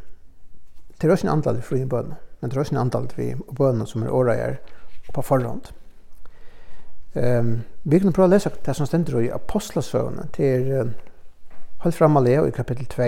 det 0.96 1.08
er 1.08 1.12
også 1.12 1.26
en 1.26 1.32
antall 1.32 1.56
vi 1.56 1.62
frien 1.62 1.88
men 2.40 2.50
det 2.50 2.56
er 2.56 2.60
også 2.60 2.74
en 2.74 2.80
antall 2.80 3.08
vi 3.16 3.34
bønnen 3.56 3.86
som 3.86 4.02
er 4.02 4.14
åreier 4.14 4.56
på 5.12 5.22
forhånd. 5.22 5.68
Um, 7.14 7.62
vi 7.84 7.98
kan 7.98 8.12
prøve 8.12 8.28
å 8.28 8.34
lese 8.34 8.50
det 8.64 8.76
som 8.76 8.88
stender 8.88 9.20
i 9.20 9.30
apostlesøvnene 9.32 10.28
til 10.32 10.94
Hold 11.78 11.94
fram 11.94 12.16
Leo 12.24 12.46
i 12.46 12.50
kapittel 12.50 12.86
2, 12.86 13.02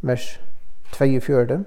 vers 0.00 0.40
24. 0.94 1.64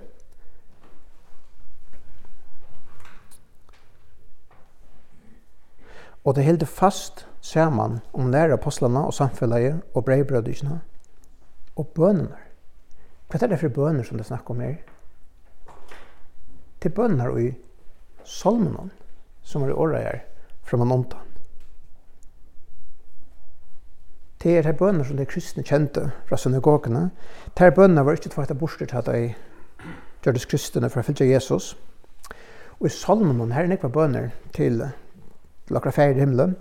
Og 6.23 6.35
det 6.35 6.43
hilde 6.43 6.65
fast 6.65 7.27
saman 7.41 7.99
om 8.13 8.29
nære 8.31 8.53
apostlene 8.53 9.03
og 9.05 9.13
samfunnet 9.13 9.81
og 9.93 10.05
breibrødysene 10.05 10.79
og 11.75 11.87
bønene. 11.87 12.39
Hva 13.27 13.41
er 13.41 13.51
det 13.51 13.59
for 13.59 13.75
bønene 13.75 14.05
som 14.07 14.17
det 14.17 14.29
snakker 14.29 14.55
om 14.55 14.63
her? 14.63 14.77
Til 16.81 16.95
bønene 16.95 17.27
i 17.41 17.51
salmene 18.23 18.89
som 19.43 19.63
er 19.63 19.73
i 19.73 19.75
året 19.75 20.03
her, 20.03 20.23
fra 20.63 20.77
man 20.77 20.91
omtann. 20.91 21.30
det 24.43 24.57
er 24.57 24.65
her 24.65 24.77
bønner 24.77 25.05
som 25.05 25.17
de 25.17 25.25
kristne 25.25 25.63
kjente 25.63 26.07
fra 26.25 26.37
synagogene. 26.37 27.09
Det 27.53 27.65
her 27.65 27.75
bønner 27.75 28.03
var 28.03 28.17
ikke 28.17 28.31
tvart 28.33 28.51
av 28.51 28.57
borster 28.57 28.89
til 28.89 28.97
at 28.97 29.09
de 29.09 29.33
gjørtes 30.25 30.47
kristne 30.49 30.89
for 30.89 31.01
å 31.01 31.05
fylle 31.05 31.29
Jesus. 31.29 31.75
Og 32.79 32.87
i 32.89 32.93
salmen 32.93 33.53
her 33.53 33.67
er 33.67 33.69
nekva 33.69 33.91
bønner 33.93 34.31
til 34.57 34.81
lakra 35.69 35.93
feir 35.93 36.17
i 36.17 36.23
himmelen, 36.23 36.55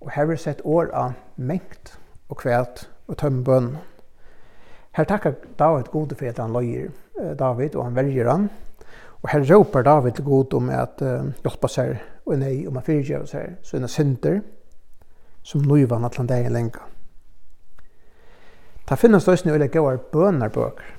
og 0.00 0.14
her 0.14 0.32
er 0.32 0.40
sett 0.40 0.64
år 0.64 0.88
av 0.96 1.12
mengt 1.36 1.98
og 2.28 2.40
kvæt 2.40 2.86
og 3.06 3.18
tømme 3.20 3.44
bønnen. 3.44 3.76
Her 4.96 5.04
takkar 5.04 5.36
David 5.58 5.90
gode 5.92 6.16
for 6.16 6.28
at 6.28 6.38
han 6.40 6.56
løyer 6.56 6.88
David, 7.36 7.76
og 7.76 7.84
han 7.84 7.96
velger 7.96 8.30
han. 8.30 8.48
Og 9.22 9.28
her 9.28 9.44
råper 9.44 9.82
David 9.82 10.12
til 10.12 10.24
god 10.24 10.54
om 10.54 10.70
at 10.70 11.02
uh, 11.02 11.28
hjelpa 11.44 11.68
seg 11.68 11.96
og 12.24 12.38
nei 12.40 12.66
om 12.66 12.78
han 12.78 12.86
fyrtjøver 12.86 13.28
seg, 13.28 13.56
så 13.62 13.76
er 13.76 13.86
synder 13.92 14.40
som 15.44 15.68
nøyvann 15.68 16.08
at 16.08 16.16
han 16.16 16.30
deg 16.30 16.48
lenga. 16.50 16.95
Det 18.86 18.98
finnes 19.00 19.26
også 19.26 19.48
noen 19.48 19.58
ulike 19.58 19.80
gode 19.82 19.98
bønerbøker. 20.12 20.92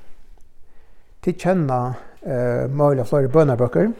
De 1.24 1.34
kjenner 1.34 1.96
eh, 2.20 2.68
mulig 2.68 3.04
av 3.04 3.08
flere 3.08 3.32
bønerbøker. 3.32 3.94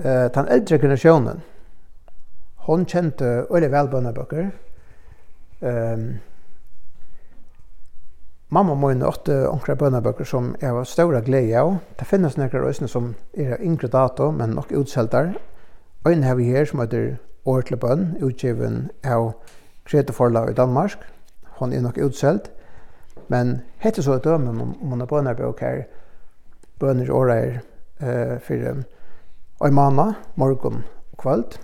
Eh, 0.00 0.26
den 0.32 0.48
eldre 0.48 0.78
generasjonen, 0.80 1.42
hun 2.64 2.86
kjente 2.88 3.42
veldig 3.50 3.70
vel 3.74 3.92
bønerbøker. 3.92 4.48
Eh, 5.68 6.04
mamma 8.48 8.76
må 8.76 8.94
inn 8.94 9.04
åtte 9.04 9.42
onkra 9.50 9.76
bønerbøker 9.76 10.28
som 10.28 10.54
jeg 10.62 10.72
var 10.72 10.88
større 10.88 11.20
glede 11.28 11.60
av. 11.60 11.76
Det 12.00 12.08
finnes 12.08 12.40
noen 12.40 12.56
røsene 12.56 12.88
som 12.88 13.14
er 13.36 13.60
yngre 13.60 13.92
dato, 13.92 14.30
men 14.32 14.56
nok 14.56 14.72
utselter. 14.80 15.34
Øyne 16.08 16.24
har 16.24 16.40
vi 16.40 16.48
her 16.56 16.64
som 16.64 16.80
heter 16.80 17.18
Årtle 17.44 17.76
Bønn, 17.76 18.14
utgiven 18.24 18.86
av 19.04 19.34
Grete 19.84 20.16
Forla 20.16 20.48
i 20.48 20.56
Danmark 20.56 21.04
hon 21.58 21.72
er 21.72 21.80
nok 21.80 21.98
utselt. 21.98 22.50
Men 23.28 23.60
hette 23.78 24.02
så 24.02 24.16
et 24.16 24.24
døme 24.24 24.50
om, 24.50 24.60
om 24.82 24.94
hun 24.94 25.00
er 25.00 25.06
bønerbøk 25.06 25.60
her, 25.60 25.82
bønner 26.78 27.06
i 27.06 27.10
året 27.10 27.36
er 27.36 27.58
eh, 28.00 28.38
for 28.42 29.66
en 29.66 29.74
måned, 29.74 30.14
morgen 30.34 30.84
og 31.12 31.18
kvöld. 31.18 31.58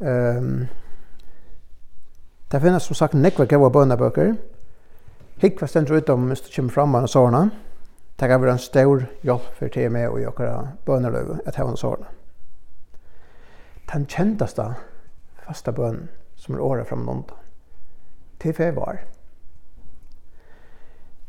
Um, 0.00 0.66
det 2.52 2.60
finnes 2.60 2.82
som 2.82 2.96
sagt 2.96 3.14
nekva 3.14 3.44
gaua 3.44 3.68
bønerbøker. 3.68 4.34
Hikva 5.40 5.66
stendur 5.66 6.00
utom 6.00 6.26
hvis 6.28 6.40
du 6.40 6.48
kommer 6.56 6.72
fram 6.72 6.88
med 6.88 7.08
sårene. 7.08 7.50
Det 8.20 8.28
kan 8.28 8.42
være 8.42 8.52
en 8.52 8.58
stor 8.58 9.04
hjelp 9.22 9.52
for 9.58 9.68
til 9.68 9.92
meg 9.92 10.08
og 10.08 10.22
jokere 10.22 10.72
bønerløve 10.86 11.40
at 11.46 11.56
hava 11.56 11.76
sårene. 11.76 12.08
Den 13.92 14.06
kjenteste 14.06 14.66
fasta 15.46 15.72
bønnen 15.72 16.08
som 16.36 16.54
er 16.54 16.64
året 16.64 16.88
fram 16.88 17.04
nånda 17.04 17.39
til 18.40 18.54
fevar. 18.56 19.04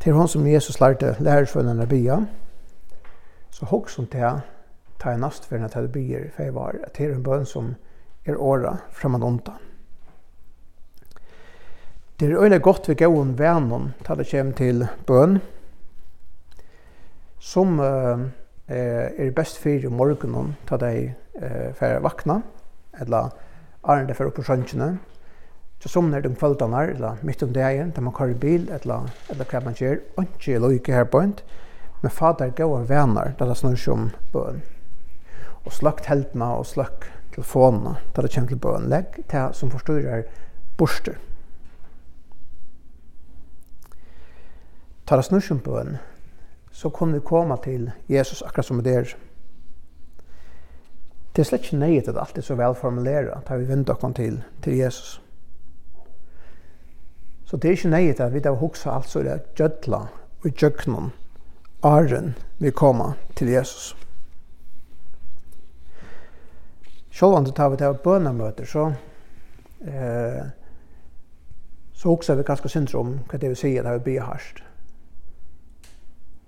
Til 0.01 0.13
hon 0.17 0.27
som 0.27 0.47
Jesus 0.47 0.79
lærte 0.81 1.15
lærersvønnen 1.19 1.83
å 1.83 1.89
bya, 1.89 2.21
så 3.51 3.67
hokk 3.69 3.91
som 3.91 4.07
til 4.09 4.41
ta 5.01 5.13
en 5.13 5.23
nastferna 5.25 5.69
til 5.69 5.87
det 5.87 5.93
byer 5.95 6.29
fevar, 6.35 6.77
at 6.85 6.95
det 6.97 7.07
er 7.07 7.15
en 7.15 7.25
bønn 7.25 7.45
som 7.45 7.75
er 8.25 8.37
åra 8.37 8.77
fremad 8.93 9.23
ondan. 9.25 9.57
Det 12.19 12.29
er 12.29 12.37
øyne 12.37 12.59
godt 12.61 12.89
vi 12.89 12.93
gåon 12.93 13.33
vennen 13.37 13.93
til 14.05 14.17
det 14.17 14.27
kommer 14.29 14.53
til 14.53 14.87
bøn, 15.07 15.39
som 17.39 17.79
uh, 17.79 18.19
er 18.67 19.31
best 19.35 19.57
fyrir 19.57 19.89
morgenen 19.89 20.55
til 20.69 20.79
de 20.83 21.13
uh, 21.41 21.73
færre 21.73 22.03
vakna, 22.03 22.41
eller 23.01 23.31
arne 23.83 24.07
det 24.07 24.17
fyrir 24.17 24.29
oppe 24.29 24.45
sjønkjene, 24.45 24.91
Så 25.83 25.89
som 25.89 26.11
när 26.11 26.21
de 26.21 26.35
kvällarna 26.35 26.83
eller 26.83 27.15
mitt 27.21 27.43
om 27.43 27.53
dagen 27.53 27.91
där 27.95 28.01
man 28.01 28.13
kör 28.13 28.33
bil 28.33 28.69
eller 28.69 29.09
eller 29.29 29.43
kan 29.43 29.63
man 29.63 29.75
köra 29.75 29.99
och 30.15 30.23
inte 30.23 30.59
lika 30.59 30.95
här 30.95 31.05
på 31.05 31.19
en. 31.19 31.33
Men 32.01 32.11
fader 32.11 32.49
går 32.49 32.79
vänner 32.79 33.33
där 33.37 33.45
det 33.45 33.55
snurrar 33.55 33.75
som 33.75 34.09
bön. 34.33 34.61
Och 35.65 35.73
slakt 35.73 36.05
heltna 36.05 36.55
och 36.55 36.67
släck 36.67 37.03
telefonerna 37.35 37.97
där 38.15 38.23
det 38.23 38.35
kommer 38.35 38.47
till 38.47 38.57
bön. 38.57 38.83
Lägg 38.89 39.05
till 39.27 39.47
som 39.53 39.71
förstör 39.71 40.25
borster. 40.77 41.17
Tar 45.05 45.17
det 45.17 45.23
snurrar 45.23 45.41
som 45.41 45.57
bön 45.57 45.97
så 46.71 46.89
kunne 46.89 47.13
vi 47.13 47.19
komme 47.19 47.57
til 47.63 47.91
Jesus 48.07 48.41
akkurat 48.41 48.65
som 48.65 48.83
det 48.83 48.95
er. 48.95 49.15
Det 51.35 51.41
er 51.41 51.43
slett 51.43 51.63
ikke 51.63 51.77
nøyet 51.77 52.07
at 52.07 52.17
alt 52.19 52.37
er 52.37 52.41
så 52.41 52.55
velformuleret, 52.55 53.45
tar 53.47 53.57
vi 53.57 53.65
vindt 53.65 53.89
oss 53.89 54.15
til, 54.15 54.43
til 54.63 54.77
Jesus. 54.77 55.20
Så 57.51 57.57
det 57.57 57.67
er 57.67 57.75
ikke 57.75 57.89
nøyet 57.91 58.19
at 58.23 58.31
vi 58.33 58.39
da 58.39 58.53
hoksa 58.55 58.93
alt 58.95 59.09
så 59.11 59.19
er 59.19 59.23
det 59.27 59.55
gjødla 59.59 59.97
og 60.43 60.53
gjøknon 60.55 61.09
åren 61.83 62.29
vi 62.63 62.71
kommer 62.71 63.17
til 63.35 63.51
Jesus. 63.51 63.97
Selv 67.11 67.35
om 67.35 67.45
det 67.45 67.55
tar 67.55 67.69
vi 67.69 67.77
til 67.77 67.97
bønamøter, 68.03 68.65
så 68.65 68.85
eh, 69.83 70.45
så 71.93 72.09
hoksa 72.09 72.33
vi 72.33 72.43
ganske 72.43 72.69
synd 72.69 72.95
om 72.95 73.17
hva 73.29 73.37
det 73.37 73.49
vil 73.51 73.59
si 73.59 73.73
at 73.77 73.85
vi 73.85 73.99
blir 74.05 74.23
harst. 74.25 74.63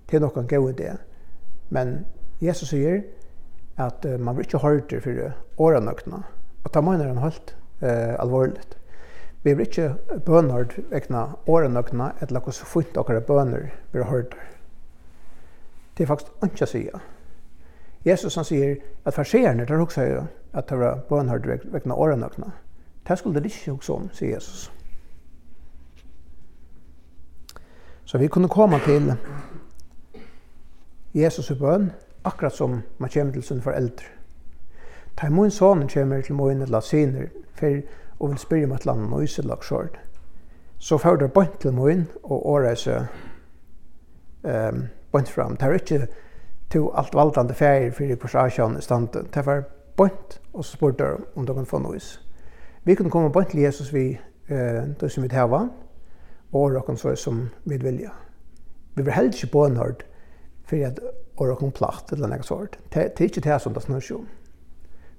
Det 0.08 0.16
er 0.16 0.24
noen 0.24 0.48
god 0.48 0.72
idé. 0.72 0.94
Men 1.68 2.06
Jesus 2.40 2.72
sier 2.72 3.02
at 3.76 4.06
uh, 4.08 4.16
man 4.18 4.36
vil 4.36 4.48
ikke 4.48 4.58
hardt 4.58 4.94
for 5.04 5.20
årenøktene. 5.58 6.22
Og 6.64 6.72
ta 6.72 6.80
mener 6.80 7.12
han 7.12 7.22
holdt 7.22 7.54
uh, 7.82 8.16
alvorligt. 8.18 8.78
Vi 9.44 9.50
er 9.50 9.60
ikke 9.60 9.94
bønhård 10.24 10.78
vekna 10.90 11.26
årenøkna 11.46 12.12
eller 12.20 12.40
hvordan 12.40 12.46
hos 12.46 12.60
funnet 12.64 12.94
dere 12.96 13.20
bønner 13.20 13.66
vi 13.92 13.98
har 13.98 14.10
hørt. 14.10 14.36
Det 15.96 16.04
er 16.04 16.08
faktisk 16.08 16.46
ikke 16.46 16.64
å 16.64 16.70
si. 16.70 16.84
Jesus 18.04 18.36
han 18.40 18.46
sier 18.48 18.78
at 19.04 19.14
farseerne 19.14 19.66
tar 19.66 19.82
også 19.84 20.00
er 20.00 20.22
at 20.54 20.70
det 20.70 20.78
var 20.80 21.02
bønhård 21.08 21.48
vekna 21.72 21.94
årenøkna. 21.94 22.54
Det 23.08 23.18
skulle 23.18 23.40
det 23.40 23.52
ikke 23.52 23.72
også 23.72 23.98
om, 23.98 24.08
sier 24.12 24.34
Jesus. 24.34 24.72
Så 28.04 28.18
vi 28.18 28.28
kunne 28.28 28.48
komme 28.48 28.80
til 28.84 29.12
Jesus 31.14 31.50
i 31.50 31.54
bøn 31.54 31.90
akkurat 32.24 32.52
som 32.52 32.80
man 32.98 33.10
kommer 33.10 33.32
til 33.32 33.42
sine 33.42 33.62
foreldre. 33.62 34.06
Ta 35.16 35.26
imot 35.26 35.52
sonen 35.52 35.88
kommer 35.88 36.20
til 36.22 36.34
moen 36.34 36.62
eller 36.62 36.80
siner, 36.80 37.28
for 37.54 37.82
og 38.18 38.30
vil 38.30 38.38
spyrja 38.38 38.66
om 38.66 38.72
et 38.72 38.86
land 38.86 39.08
nøyselag 39.10 39.64
sjård. 39.64 39.98
Så 40.78 40.98
får 40.98 41.16
det 41.16 41.32
bønt 41.32 41.60
til 41.60 41.72
moen 41.72 42.06
og 42.22 42.46
åreise 42.46 43.06
um, 44.42 44.84
bønt 45.12 45.30
fram. 45.30 45.56
Det 45.56 45.68
er 45.68 45.78
ikke 45.78 46.06
to 46.70 46.90
alt 46.96 47.14
valdande 47.14 47.54
feir 47.54 47.90
fyrir 47.94 48.18
korsasjon 48.20 48.78
i 48.78 48.82
standen. 48.82 49.28
Det 49.34 49.46
var 49.46 49.64
bønt, 49.96 50.40
og 50.52 50.64
så 50.64 50.76
spurte 50.76 51.16
om 51.36 51.46
de 51.46 51.54
kan 51.54 51.66
få 51.66 51.78
nøys. 51.78 52.20
Vi 52.84 52.94
kunne 52.94 53.10
komme 53.10 53.32
bønt 53.32 53.50
til 53.50 53.60
Jesus 53.60 53.92
vi 53.94 54.18
eh, 54.48 54.82
det 55.00 55.10
som 55.12 55.22
vi 55.22 55.28
hava, 55.32 55.68
og 56.52 56.60
årekken 56.60 56.96
så 56.96 57.14
som 57.16 57.48
vi 57.64 57.76
vilja. 57.76 58.10
Vi 58.94 59.02
vil 59.02 59.12
heldig 59.12 59.34
ikke 59.34 59.52
bønhørt 59.52 60.04
for 60.64 60.86
at 60.86 61.00
årekken 61.36 61.72
platt 61.72 62.12
eller 62.12 62.30
noe 62.30 62.46
sånt. 62.46 62.78
Det 62.94 63.02
er 63.02 63.26
ikke 63.26 63.40
det 63.40 63.60
som 63.62 63.74
det 63.74 63.82
snur 63.82 64.00
seg 64.00 64.20
om. 64.20 64.28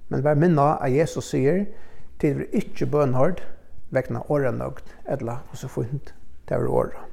Men 0.08 0.22
vær 0.24 0.38
minna 0.38 0.76
at 0.76 0.92
Jesus 0.94 1.32
sier, 1.32 1.64
til 2.20 2.38
vi 2.38 2.46
ikke 2.52 2.86
bønhård, 2.86 3.42
vekna 3.90 4.22
åra 4.28 4.50
nøgt 4.50 4.94
edla 5.08 5.40
og 5.50 5.58
så 5.60 5.68
funnet 5.68 6.14
det 6.48 6.54
er 6.54 6.68
åra. 6.68 7.04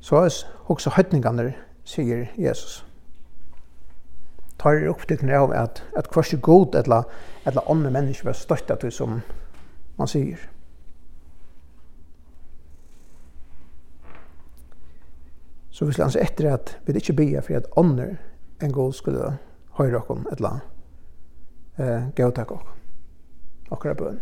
Så 0.00 0.16
er 0.16 0.34
også 0.68 0.90
høytningene, 0.90 1.54
sier 1.84 2.26
Jesus. 2.36 2.82
Tar 4.60 4.76
er 4.76 4.90
opptrykkene 4.90 5.36
av 5.36 5.52
at, 5.52 5.80
at 5.96 6.10
hver 6.12 6.26
så 6.26 6.36
god 6.36 6.74
etla, 6.76 7.02
etla 7.46 7.64
andre 7.70 7.90
mennesker 7.90 8.28
vil 8.28 8.36
støtt 8.36 8.72
til 8.80 8.92
som 8.92 9.22
man 9.96 10.10
sier. 10.10 10.42
Så 15.70 15.88
vi 15.88 15.92
skal 15.92 16.06
anse 16.06 16.22
etter 16.22 16.52
at 16.52 16.76
vi 16.86 16.94
ikke 17.00 17.16
bia 17.18 17.40
for 17.40 17.56
at 17.56 17.72
andre 17.76 18.16
en 18.62 18.72
god 18.72 18.92
skulle 18.92 19.32
høyre 19.78 19.98
okken 19.98 20.26
eller 20.30 20.48
annet 20.48 20.73
eh, 21.78 22.06
gå 22.16 22.22
gautak 22.22 22.50
ok. 22.52 22.66
Okra 23.70 23.94
bøn. 23.94 24.20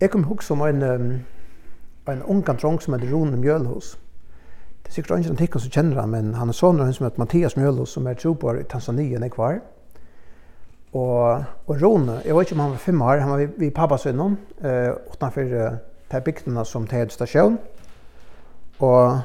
Jeg 0.00 0.10
kom 0.10 0.20
ihåg 0.20 0.42
som 0.42 0.60
en, 0.62 0.82
um, 0.82 1.08
en 2.08 2.22
ung 2.22 2.44
drong 2.46 2.82
som 2.82 2.94
heter 2.94 3.12
Rune 3.12 3.36
Mjølhus. 3.36 3.98
Det 4.82 4.88
er 4.88 4.94
sikkert 4.94 5.18
ikke 5.18 5.30
en 5.30 5.36
tikk 5.36 5.58
som 5.58 5.70
kjenner 5.70 6.00
han, 6.00 6.10
men 6.10 6.34
han 6.34 6.48
er 6.48 6.56
sånn 6.56 6.78
som 6.92 7.04
heter 7.04 7.18
Mathias 7.18 7.56
Mjølhus, 7.56 7.90
som 7.92 8.06
er 8.06 8.14
trobar 8.14 8.60
i 8.60 8.64
Tanzania 8.64 9.18
enn 9.18 9.26
jeg 9.26 9.34
var. 9.36 9.58
Og, 10.92 11.44
og 11.66 11.82
Rune, 11.82 12.22
jeg 12.24 12.36
vet 12.36 12.46
ikke 12.46 12.56
om 12.56 12.62
han 12.62 12.70
var 12.70 12.84
fem 12.84 13.02
år, 13.02 13.18
han 13.18 13.30
var 13.30 13.42
vid, 13.42 13.58
vid 13.58 13.74
pappas 13.74 14.06
innom, 14.06 14.38
eh, 14.62 14.94
utenfor 15.12 15.42
eh, 15.42 15.76
per 16.08 16.20
bygdene 16.24 16.64
som 16.64 16.86
til 16.86 17.10
stasjon. 17.10 17.58
Og 18.78 19.20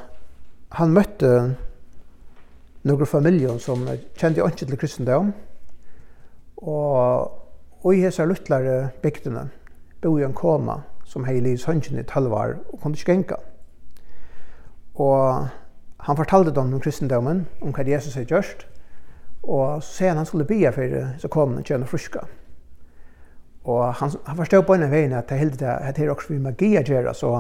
han 0.74 0.94
møtte 0.94 1.32
noen 2.84 3.08
familier 3.08 3.58
som 3.62 3.86
kjente 4.18 4.44
ikke 4.44 4.66
til 4.66 4.78
kristendom, 4.82 5.32
Og 6.58 7.94
i 7.94 8.02
hese 8.04 8.26
luttlare 8.26 8.90
bygdene 9.04 9.50
bo 10.04 10.18
en 10.18 10.36
kona 10.36 10.82
som 11.06 11.26
hei 11.28 11.40
livs 11.44 11.66
hønsjen 11.68 12.00
i 12.00 12.06
talvar 12.08 12.58
og 12.72 12.80
kunne 12.82 12.96
ikke 12.98 13.12
genka. 13.12 13.40
Og 14.96 15.48
han 16.04 16.18
fortalte 16.18 16.52
dem 16.52 16.74
om 16.74 16.82
kristendommen, 16.82 17.46
om 17.62 17.74
hva 17.74 17.84
Jesus 17.88 18.16
hadde 18.16 18.32
gjørst, 18.32 18.66
og 19.44 19.84
så 19.84 19.90
sier 19.90 20.14
han 20.14 20.22
han 20.22 20.26
skulle 20.26 20.48
bia 20.48 20.72
for 20.72 20.96
så 21.20 21.28
konen 21.32 21.64
kjønne 21.64 21.88
fruska. 21.88 22.24
Og 23.64 23.94
han, 23.94 24.12
han 24.26 24.38
forstod 24.38 24.66
på 24.68 24.76
en 24.76 24.84
av 24.84 24.92
veien 24.92 25.14
at 25.16 25.30
det 25.30 25.40
hele 25.40 25.60
det 25.60 25.98
her 25.98 26.12
også 26.12 26.34
vi 26.34 26.40
magi 26.44 26.74
å 26.80 26.84
gjøre, 26.84 27.14
så, 27.16 27.32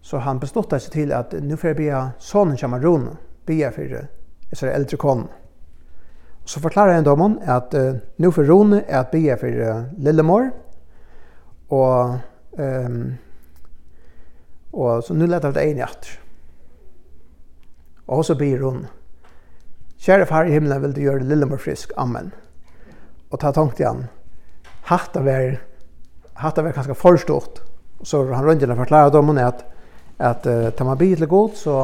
så 0.00 0.20
han 0.24 0.40
bestod 0.40 0.72
seg 0.72 0.92
til 0.92 1.12
at 1.12 1.36
nu 1.44 1.56
får 1.56 1.72
jeg 1.72 1.80
bia 1.82 2.04
sonen 2.18 2.56
kommer 2.60 2.84
rune, 2.84 3.16
bia 3.46 3.70
for 3.72 3.84
det 3.84 4.72
eldre 4.72 4.96
konen 4.96 5.28
så 6.48 6.62
forklarer 6.64 6.96
jeg 6.96 7.04
dommen 7.04 7.36
at 7.44 7.74
uh, 7.76 7.98
nå 8.16 8.30
for 8.32 8.48
Rune 8.48 8.80
er 8.86 9.02
at 9.02 9.10
bygge 9.12 9.36
for 9.40 9.64
uh, 9.68 9.82
Lillemor, 10.00 10.48
og, 11.68 12.14
um, 12.56 13.02
og 14.72 15.02
så 15.04 15.16
nå 15.16 15.28
leter 15.28 15.52
vi 15.52 15.58
det 15.58 15.66
ene 15.68 15.84
etter. 15.84 16.14
Og 18.08 18.24
så 18.24 18.38
be 18.40 18.48
hun, 18.56 18.86
kjære 20.00 20.30
far 20.30 20.48
i 20.48 20.56
himmelen 20.56 20.86
vil 20.86 20.96
du 20.96 21.04
gjøre 21.04 21.28
Lillemor 21.28 21.60
frisk, 21.60 21.92
amen. 22.00 22.32
Og 23.28 23.42
ta 23.42 23.52
tanke 23.52 23.82
igjen, 23.82 24.06
hatt 24.88 25.20
av 25.20 25.28
er, 25.28 25.58
hatt 26.40 26.58
av 26.58 26.70
er 26.70 26.76
kanskje 26.76 26.96
forstått, 26.96 27.60
så 28.08 28.24
han 28.32 28.46
rundt 28.46 28.64
og 28.64 28.78
forklarer 28.86 29.12
dommen 29.12 29.44
at, 29.44 29.66
at 30.16 30.48
uh, 30.48 30.70
tar 30.72 30.88
man 30.88 30.96
bygge 30.96 31.20
til 31.20 31.28
god, 31.28 31.58
så, 31.60 31.82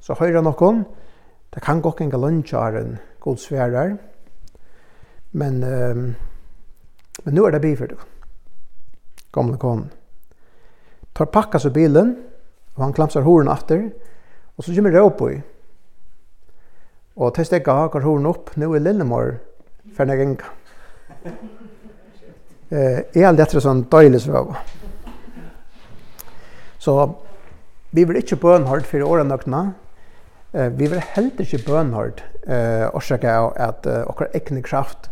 så 0.00 0.16
høyrer 0.16 0.40
noen, 0.40 0.86
det 1.52 1.60
kan 1.62 1.84
gå 1.84 1.92
ikke 1.92 2.08
en 2.08 2.16
galantjaren, 2.16 2.96
god 3.24 3.40
svärar. 3.40 3.96
Men 5.30 5.62
eh, 5.72 6.14
men 7.22 7.34
nu 7.34 7.44
är 7.44 7.52
det 7.52 7.60
biför 7.60 7.86
då. 7.86 7.96
Gamla 9.32 9.56
kon. 9.56 9.90
Tar 11.12 11.26
packa 11.26 11.58
så 11.58 11.70
bilen 11.70 12.24
och 12.74 12.82
han 12.82 12.92
klamsar 12.92 13.20
horen 13.20 13.48
efter 13.48 13.90
och 14.56 14.64
så 14.64 14.74
kommer 14.74 14.90
det 14.90 14.98
upp 14.98 15.20
i. 15.20 15.42
Och 17.14 17.34
til 17.34 17.44
det 17.50 17.66
har 17.66 18.00
horen 18.00 18.26
upp 18.26 18.56
nu 18.56 18.76
är 18.76 18.80
Lillemor 18.80 19.38
för 19.96 20.06
en 20.06 20.18
gang. 20.18 20.40
Eh, 22.68 22.98
er 23.14 23.26
allt 23.28 23.40
etter 23.40 23.60
sånn 23.60 23.84
døylig 23.92 24.20
svøv. 24.20 24.54
Så 26.78 26.94
vi 27.90 28.04
vill 28.04 28.16
ikke 28.16 28.36
bönhård 28.36 28.82
för 28.82 29.02
åren 29.02 29.28
nökna, 29.28 29.72
Eh, 30.54 30.68
vi 30.68 30.86
var 30.86 31.02
helt 31.16 31.40
ikke 31.42 31.58
bønhørt 31.66 32.20
eh, 32.46 32.86
årsaker 32.94 33.30
av 33.30 33.52
at 33.58 33.86
eh, 33.90 34.06
okker 34.06 34.30
ekne 34.38 34.62
kraft 34.62 35.10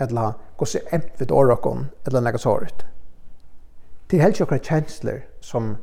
eller 0.00 0.32
gå 0.60 0.64
seg 0.68 0.82
emt 0.92 1.12
vid 1.16 1.30
årakon 1.32 1.88
eller 2.04 2.20
nekka 2.20 2.38
såret. 2.42 2.84
Det 4.10 4.18
er 4.18 4.22
helt 4.26 4.36
ikke 4.36 4.44
okkar 4.44 4.66
kjensler 4.68 5.18
som 5.40 5.76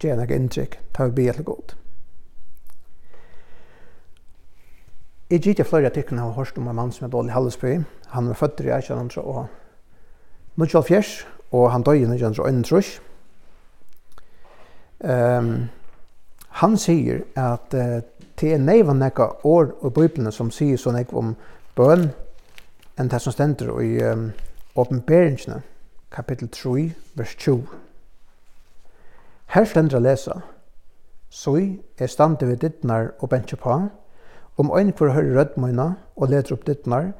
gjør 0.00 0.16
nekka 0.22 0.34
inntrykk 0.38 0.72
tar 0.96 1.06
vi 1.10 1.16
bia 1.20 1.32
helt 1.36 1.46
godt. 1.46 1.76
Jeg 5.32 5.40
gitt 5.44 5.60
jeg 5.60 5.68
flere 5.68 5.90
artiklene 5.92 6.24
har 6.24 6.36
hørt 6.36 6.58
om 6.60 6.68
en 6.68 6.76
mann 6.76 6.92
som 6.92 7.06
er 7.06 7.12
dårlig 7.12 7.32
Hallesby. 7.32 7.72
Han 8.16 8.28
var 8.28 8.40
født 8.40 8.60
i 8.60 8.62
1974 8.72 11.26
og 11.52 11.72
han 11.72 11.82
døg 11.84 11.96
i 12.00 12.08
1931. 12.08 13.00
Um, 15.04 15.68
han 16.60 16.76
sier 16.76 17.22
at 17.38 17.74
uh, 17.74 18.00
det 18.42 18.54
er 18.54 18.58
neivan 18.58 18.98
nekka 18.98 19.28
år 19.46 19.70
i 19.86 19.90
Bibelen 19.94 20.32
som 20.32 20.50
sier 20.50 20.76
så 20.76 20.90
nekka 20.90 21.14
om 21.16 21.34
bøn 21.78 22.08
enn 22.98 23.10
det 23.10 23.20
som 23.22 23.32
stender 23.32 23.70
i 23.80 23.92
um, 24.02 24.32
åpenberingsene, 24.74 25.60
kapittel 26.10 26.48
3, 26.50 26.90
vers 27.14 27.36
20. 27.38 27.62
Her 29.54 29.68
stender 29.68 30.00
å 30.00 30.02
lesa, 30.02 30.40
«Soi 31.30 31.78
er 31.96 32.10
stande 32.10 32.48
ved 32.50 32.60
dittnar 32.64 33.12
og 33.20 33.30
bensje 33.30 33.56
på, 33.56 33.78
om 34.58 34.72
ein 34.76 34.90
for 34.92 35.08
å 35.08 35.14
høre 35.14 35.36
rødmøyna 35.38 35.86
og 36.16 36.28
leder 36.34 36.56
opp 36.56 36.66
dittnar, 36.66 37.12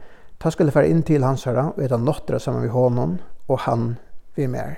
ta 0.42 0.50
skulle 0.50 0.74
fære 0.74 0.90
inn 0.90 1.06
til 1.06 1.24
hans 1.24 1.46
herra 1.46 1.70
og 1.70 1.80
eta 1.80 1.96
nottra 1.96 2.42
saman 2.42 2.66
vi 2.66 2.74
hånden 2.74 3.20
og 3.46 3.62
han 3.68 3.94
vi 4.34 4.50
mer.» 4.50 4.74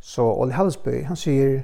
Så 0.00 0.22
Oli 0.30 0.54
Halsby, 0.54 1.02
han 1.10 1.18
sier 1.18 1.62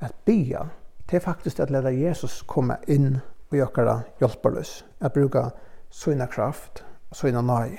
at 0.00 0.16
bya, 0.24 0.66
det 1.10 1.16
er 1.16 1.24
faktisk 1.24 1.60
at 1.60 1.70
leda 1.70 1.90
Jesus 1.90 2.42
komme 2.46 2.76
inn 2.86 3.20
og 3.48 3.56
gjøre 3.56 4.02
hjelperløs, 4.20 4.84
at 5.00 5.12
bruka 5.12 5.48
sina 5.90 6.26
kraft 6.28 6.84
og 7.10 7.16
sånne 7.16 7.42
nøy. 7.42 7.78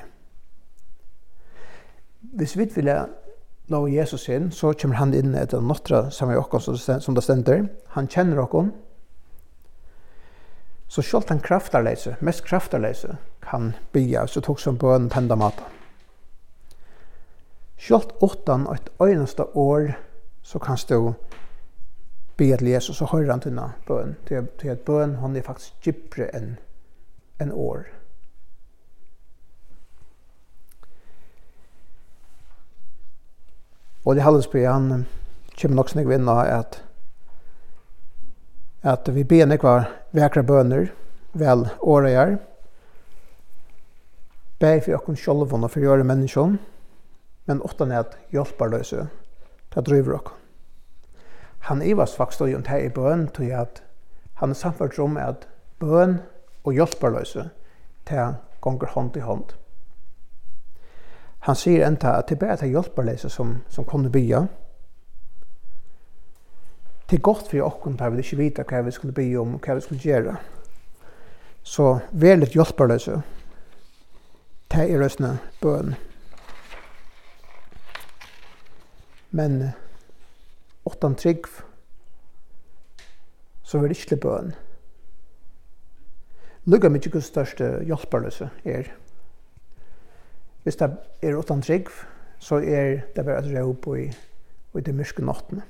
Hvis 2.34 2.58
vi 2.58 2.66
vil 2.76 2.90
la 3.70 3.82
Jesus 3.88 4.28
inn, 4.30 4.52
så 4.52 4.74
kommer 4.74 4.98
han 4.98 5.14
inn 5.14 5.36
etter 5.38 5.62
nåttra 5.62 6.10
sammen 6.12 6.36
med 6.36 6.54
oss 6.58 6.90
som 7.06 7.16
det 7.16 7.24
stender. 7.24 7.68
Han 7.94 8.08
kjenner 8.10 8.42
oss. 8.42 8.72
Så 10.90 11.02
selv 11.06 11.30
han 11.30 11.40
kraftarleise, 11.40 12.16
mest 12.20 12.42
kraftarleise, 12.46 13.18
kan 13.46 13.76
bya, 13.94 14.26
så 14.28 14.42
tok 14.42 14.60
som 14.60 14.78
på 14.78 14.90
en 14.96 15.10
tenda 15.10 15.36
mat. 15.38 15.62
Selv 17.78 18.10
åttan 18.26 18.66
og 18.68 18.74
et 18.76 18.90
øyneste 19.02 19.46
år, 19.56 19.94
så 20.42 20.60
kan 20.60 20.78
stå 20.78 21.14
be 22.40 22.50
til 22.58 22.72
Jesus, 22.72 22.98
så 22.98 23.06
hører 23.12 23.32
han 23.34 23.44
denne 23.44 23.68
bøn. 23.88 24.16
Det 24.28 24.38
er 24.40 24.72
at 24.72 24.86
bøn, 24.88 25.18
han 25.20 25.36
er 25.36 25.46
faktisk 25.46 25.74
gypre 25.84 26.30
enn 26.36 26.54
en 27.44 27.52
år. 27.52 27.88
Og 34.06 34.16
det 34.16 34.24
Hallesby, 34.24 34.64
han 34.66 35.06
kommer 35.60 35.76
nok 35.76 35.92
snakk 35.92 36.08
vinna 36.08 36.40
at 36.48 36.84
at 38.84 39.10
vi 39.12 39.26
ber 39.28 39.46
nekvar 39.46 39.90
vekra 40.16 40.42
bøner, 40.42 40.88
vel 41.36 41.66
året 41.84 42.16
er. 42.16 42.38
Be 44.60 44.80
for 44.80 44.96
okkon 44.96 45.20
sjolvån 45.20 45.68
og 45.68 45.74
for 45.74 45.84
å 45.84 45.90
gjøre 45.90 46.08
menneskjon, 46.08 46.56
men 47.52 47.64
åttan 47.68 47.92
er 47.92 48.06
at 48.06 48.16
hjelparløse, 48.32 49.10
det 49.76 49.86
driver 49.88 50.22
okkon 50.22 50.49
han 51.60 51.82
ivast 51.82 52.16
faktisk 52.16 52.42
og 52.42 52.66
det 52.68 52.84
i 52.86 52.90
bøn 52.90 53.28
til 53.36 53.52
at 53.52 53.84
han 54.34 54.50
er 54.50 54.56
samfunnet 54.56 55.00
om 55.00 55.18
at 55.18 55.48
bøn 55.80 56.20
og 56.64 56.74
hjelperløse 56.74 57.50
til 58.08 58.36
gonger 58.62 58.88
hånd 58.88 59.18
i 59.18 59.20
hånd. 59.20 59.44
Han 61.40 61.56
sier 61.56 61.88
enda 61.88 62.18
at 62.18 62.30
det 62.30 62.36
er 62.36 62.46
bare 62.46 62.58
til 62.58 62.74
hjelperløse 62.76 63.30
som, 63.30 63.58
som 63.70 63.86
kunne 63.86 64.12
bya. 64.12 64.46
Det 67.10 67.18
er 67.18 67.22
godt 67.22 67.48
for 67.50 67.66
oss 67.66 67.98
da 67.98 68.10
vi 68.10 68.22
ikke 68.22 68.38
vite 68.38 68.64
hva 68.64 68.82
vi 68.86 68.92
skulle 68.92 69.14
bya 69.14 69.40
om 69.42 69.56
og 69.56 69.66
hva 69.66 69.76
vi 69.76 69.82
skulle 69.82 70.02
gjøre. 70.02 70.36
Så 71.64 72.00
vær 72.12 72.40
litt 72.40 72.56
hjelperløse 72.56 73.22
til 74.70 74.94
er 74.94 75.02
røstene 75.02 75.38
bøn. 75.62 75.96
Men 79.32 79.62
åttan 80.86 81.16
trygg, 81.16 81.48
så 83.64 83.80
vil 83.80 83.92
ikke 83.92 84.18
bøn. 84.18 84.54
Lugga 86.66 86.90
mykje 86.90 87.12
Guds 87.12 87.30
største 87.32 87.68
hjelperløse 87.86 88.50
er. 88.66 88.92
Hvis 90.64 90.76
det 90.76 90.90
er 91.22 91.38
åttan 91.38 91.62
trygg, 91.62 91.90
så 92.40 92.56
er 92.56 93.02
det 93.16 93.26
bare 93.26 93.40
et 93.40 93.52
råp 93.56 93.82
på 93.82 93.96
i, 93.96 94.08
i 94.78 94.82
det 94.82 94.96
mørke 94.96 95.26
nattene. 95.26 95.64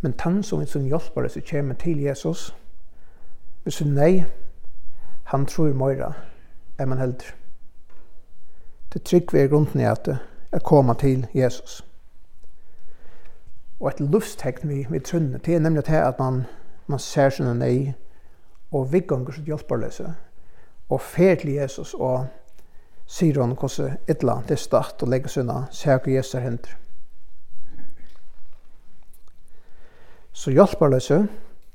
Men 0.00 0.12
tann 0.12 0.42
som 0.42 0.60
en 0.60 0.68
sånn 0.68 0.90
hjelperløse 0.90 1.40
kommer 1.48 1.78
til 1.80 2.02
Jesus, 2.04 2.50
hvis 3.64 3.78
hun 3.80 3.94
nei, 3.96 4.24
han 5.32 5.46
tror 5.48 5.72
møyra, 5.72 6.12
er 6.78 6.86
man 6.86 7.00
heldur. 7.00 7.32
Det 8.92 9.02
trygg 9.02 9.32
vi 9.32 9.40
er 9.40 9.48
grunden 9.48 9.80
i 9.80 9.88
at 9.88 10.04
det 10.06 10.18
at 10.54 10.62
komme 10.62 10.94
til 10.94 11.26
Jesus. 11.34 11.84
Og 13.80 13.88
et 13.88 14.00
luftstegn 14.00 14.68
vi, 14.68 14.86
vi 14.90 14.98
trunner 14.98 15.38
til, 15.38 15.62
nemlig 15.62 15.84
til 15.84 16.00
at 16.00 16.18
man, 16.18 16.44
man 16.86 16.98
ser 17.02 17.34
sånne 17.34 17.56
nei, 17.58 17.94
og 18.72 18.92
vidganger 18.92 19.34
sitt 19.34 19.50
hjelperløse, 19.50 20.14
og 20.88 21.00
fer 21.00 21.34
til 21.40 21.56
Jesus, 21.58 21.94
og 21.94 22.26
sier 23.06 23.40
han 23.42 23.56
hvordan 23.58 23.98
ytla 24.10 24.38
til 24.48 24.58
start 24.58 25.02
og 25.02 25.10
legger 25.12 25.32
sånne 25.32 25.58
ser 25.74 25.98
hva 25.98 26.14
Jesus 26.14 26.40
hender. 26.40 26.76
Så 30.32 30.54
hjelperløse, 30.54 31.18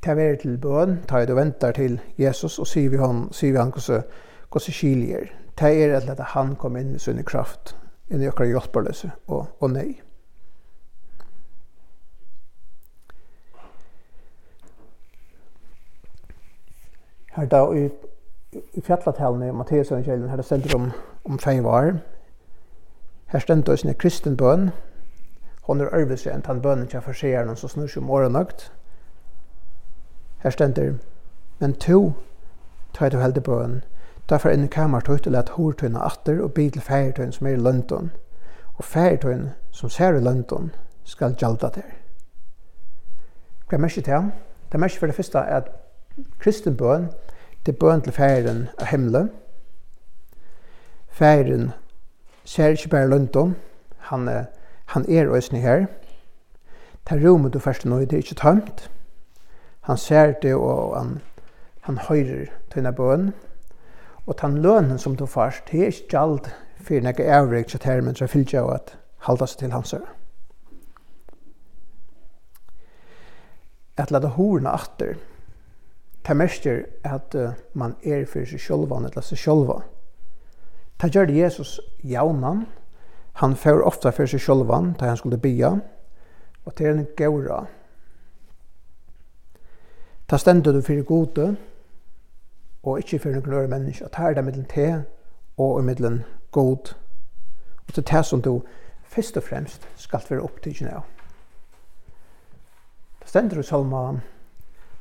til 0.04 0.16
å 0.16 0.16
være 0.16 0.40
til 0.42 0.58
bøn, 0.58 1.02
tar 1.08 1.28
du 1.28 1.36
venter 1.36 1.76
til 1.76 2.00
Jesus, 2.20 2.58
og 2.60 2.68
sier 2.68 2.92
vi 2.92 3.00
han, 3.00 3.28
sier 3.36 3.54
vi 3.54 3.60
han 3.60 3.72
hvordan, 3.76 4.08
hvordan 4.52 4.76
skiljer. 4.80 5.30
Det 5.60 5.72
er 5.84 5.96
at 6.00 6.20
han 6.34 6.56
kom 6.56 6.78
inn 6.80 6.96
i 6.96 7.04
sin 7.04 7.20
kraft, 7.28 7.76
inn 8.10 8.22
i 8.22 8.28
okkar 8.30 8.50
hjelparløse 8.50 9.12
og, 9.28 9.48
og 9.60 9.72
nei. 9.74 10.02
Her 17.36 17.46
da 17.46 17.62
i, 17.72 17.86
i 18.74 18.82
fjallatalene 18.82 19.48
i 19.48 19.56
Matteus 19.56 19.92
evangelium, 19.92 20.30
her 20.30 20.36
det 20.36 20.46
stender 20.46 20.76
om, 20.76 20.92
om 21.26 21.40
fengvar. 21.40 21.94
Her 23.30 23.40
stender 23.40 23.72
også 23.72 23.88
en 23.88 23.96
kristen 23.96 24.38
bøn. 24.38 24.72
Hon 25.70 25.82
er 25.82 25.94
ærvis 25.94 26.26
enn 26.28 26.42
tann 26.42 26.62
bønnen 26.62 26.88
til 26.90 27.02
forseeren 27.06 27.56
som 27.56 27.70
snur 27.70 27.88
seg 27.88 28.02
om 28.02 28.10
årenøkt. 28.10 28.72
Her 30.42 30.50
stender, 30.50 30.96
men 31.60 31.76
to, 31.78 32.14
tøy 32.98 33.12
du 33.14 33.20
heldig 33.22 33.44
bøn, 33.44 33.82
Ta 34.30 34.38
fer 34.38 34.54
inn 34.54 34.68
i 34.68 34.70
kamartøyt 34.70 35.26
og 35.28 35.34
let 35.34 35.50
hortøyna 35.56 36.04
atter 36.06 36.42
og 36.44 36.54
bid 36.54 36.76
til 36.76 36.82
færtøyn 36.86 37.32
som 37.34 37.48
er 37.48 37.56
i 37.58 37.62
London. 37.62 38.12
Og 38.78 38.86
færtøyn 38.86 39.48
som 39.72 39.90
ser 39.90 40.14
i 40.14 40.22
London 40.22 40.70
skal 41.04 41.34
gjalda 41.34 41.72
der. 41.74 41.96
Hva 43.70 43.78
er 43.78 43.90
til? 43.90 44.04
Det 44.70 44.78
er 44.78 44.78
mest 44.78 44.98
for 44.98 45.06
det 45.06 45.16
første 45.16 45.40
at 45.40 45.72
kristen 46.40 46.78
bøn, 46.78 47.10
det 47.66 47.74
er 47.74 47.80
bøn 47.80 48.02
til 48.02 48.14
færen 48.14 48.68
av 48.78 48.86
himmelen. 48.86 49.32
Færen 51.10 51.72
ser 52.46 52.68
ikke 52.68 52.90
bare 52.90 53.10
London, 53.10 53.56
han, 53.98 54.28
er, 54.28 54.46
han 54.86 55.06
er 55.10 55.30
òsne 55.30 55.58
her. 55.58 55.86
Det 57.10 57.18
er 57.18 57.30
rommet 57.30 57.54
du 57.54 57.60
først 57.60 57.86
nå, 57.86 58.00
det 58.00 58.14
er 58.14 58.18
ikke 58.18 58.36
tømt. 58.36 58.92
Han 59.82 59.98
ser 59.98 60.32
det 60.32 60.56
og 60.56 60.98
han, 60.98 61.22
han 61.82 61.98
høyrer 61.98 62.46
tøyna 62.70 62.92
bøn. 62.92 63.34
Og 64.30 64.36
den 64.42 64.60
lønnen 64.62 65.00
som 65.02 65.16
du 65.18 65.26
først, 65.26 65.72
det 65.72 65.82
er 65.82 65.94
ikke 65.94 66.20
alt 66.20 66.50
for 66.86 67.02
noe 67.02 67.30
avrik 67.34 67.68
til 67.68 67.82
her, 67.84 68.02
men 68.06 68.16
så 68.16 68.28
fyllt 68.30 68.54
jeg 68.54 68.68
at 68.70 68.92
halda 69.26 69.48
seg 69.50 69.64
til 69.64 69.74
hans 69.74 69.94
øre. 69.98 70.12
At 73.98 74.14
lade 74.14 74.30
horene 74.36 74.70
atter, 74.70 75.18
det 76.28 76.36
mestjer 76.38 76.84
at 77.04 77.36
man 77.74 77.96
er 78.06 78.28
for 78.30 78.46
seg 78.46 78.62
sjølva, 78.62 79.00
eller 79.02 79.26
seg 79.26 79.42
sjølva. 79.42 79.80
Det 81.02 81.10
gjør 81.16 81.34
Jesus 81.34 81.80
jaunan, 82.04 82.68
han 83.42 83.56
får 83.58 83.82
ofta 83.88 84.14
for 84.14 84.30
seg 84.30 84.44
sjølva, 84.46 84.84
da 85.00 85.10
han 85.10 85.18
skulle 85.18 85.42
bya, 85.42 85.74
og 86.66 86.78
til 86.78 86.94
en 86.94 87.10
gaura. 87.18 87.64
Ta 90.30 90.38
stendet 90.38 90.76
du 90.76 90.84
fyrir 90.86 91.08
gode, 91.08 91.56
og 92.84 93.00
ikke 93.00 93.20
for 93.20 93.36
noen 93.36 93.54
øre 93.54 93.68
menneske, 93.68 94.06
og 94.06 94.12
er 94.18 94.34
det 94.34 94.44
mellom 94.46 94.66
te 94.66 95.04
og 95.58 95.84
mellom 95.84 96.22
god. 96.52 96.94
Og 97.88 97.94
til 97.94 98.04
det 98.08 98.26
som 98.26 98.42
du 98.42 98.62
først 99.04 99.38
og 99.38 99.44
fremst 99.44 99.88
skal 99.96 100.24
være 100.30 100.42
opptidgjende 100.42 100.96
av. 100.96 101.04
Det 103.20 103.30
stender 103.30 103.60
i 103.60 103.64
salma 103.64 104.20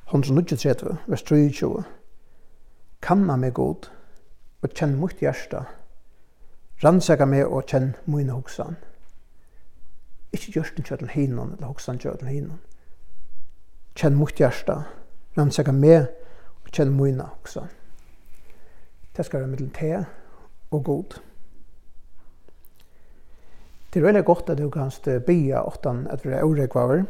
139, 0.08 0.96
vers 1.06 1.22
23. 1.22 1.84
Kanna 3.02 3.36
meg 3.36 3.54
god, 3.54 3.90
og 4.62 4.70
kjenn 4.74 4.96
mot 4.98 5.14
hjärsta. 5.20 5.64
Rannsaka 6.84 7.26
meg 7.26 7.46
og 7.46 7.66
kjenn 7.68 7.92
mine 8.06 8.32
hoksan. 8.32 8.76
Ikke 10.32 10.52
gjørst 10.52 10.54
gjørsten 10.54 10.84
kjøtlen 10.84 11.10
hinon, 11.10 11.52
eller 11.52 11.66
hoksan 11.66 11.98
kjøtlen 11.98 12.30
hinon. 12.30 12.60
Kjenn 13.94 14.18
mot 14.18 14.34
hjärsta. 14.34 14.82
Rannsaka 15.38 15.72
meg 15.72 16.08
og 16.68 16.74
kjenner 16.74 16.92
mine 16.92 17.24
också. 17.40 17.66
Det 19.16 19.24
skal 19.26 19.40
være 19.40 19.48
mellom 19.48 19.70
te 19.70 20.04
og 20.70 20.85
god. 20.85 21.20
Det 23.94 24.00
er 24.00 24.04
veldig 24.04 24.24
godt 24.24 24.50
at 24.50 24.59
du 24.59 24.68
kan 24.70 24.92
bia 25.26 25.62
åttan 25.64 26.07
at 26.11 26.24
vi 26.26 26.31
er 26.31 26.44
åregvaver. 26.44 27.04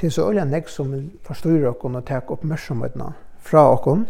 Det 0.00 0.06
er 0.06 0.10
så 0.10 0.30
øyla 0.30 0.44
nek 0.44 0.68
som 0.68 0.92
vil 0.92 1.10
forstyrre 1.22 1.68
okken 1.68 1.94
og 1.94 2.04
tek 2.06 2.30
oppmerksomhetene 2.30 3.12
fra 3.38 3.62
okken. 3.72 4.06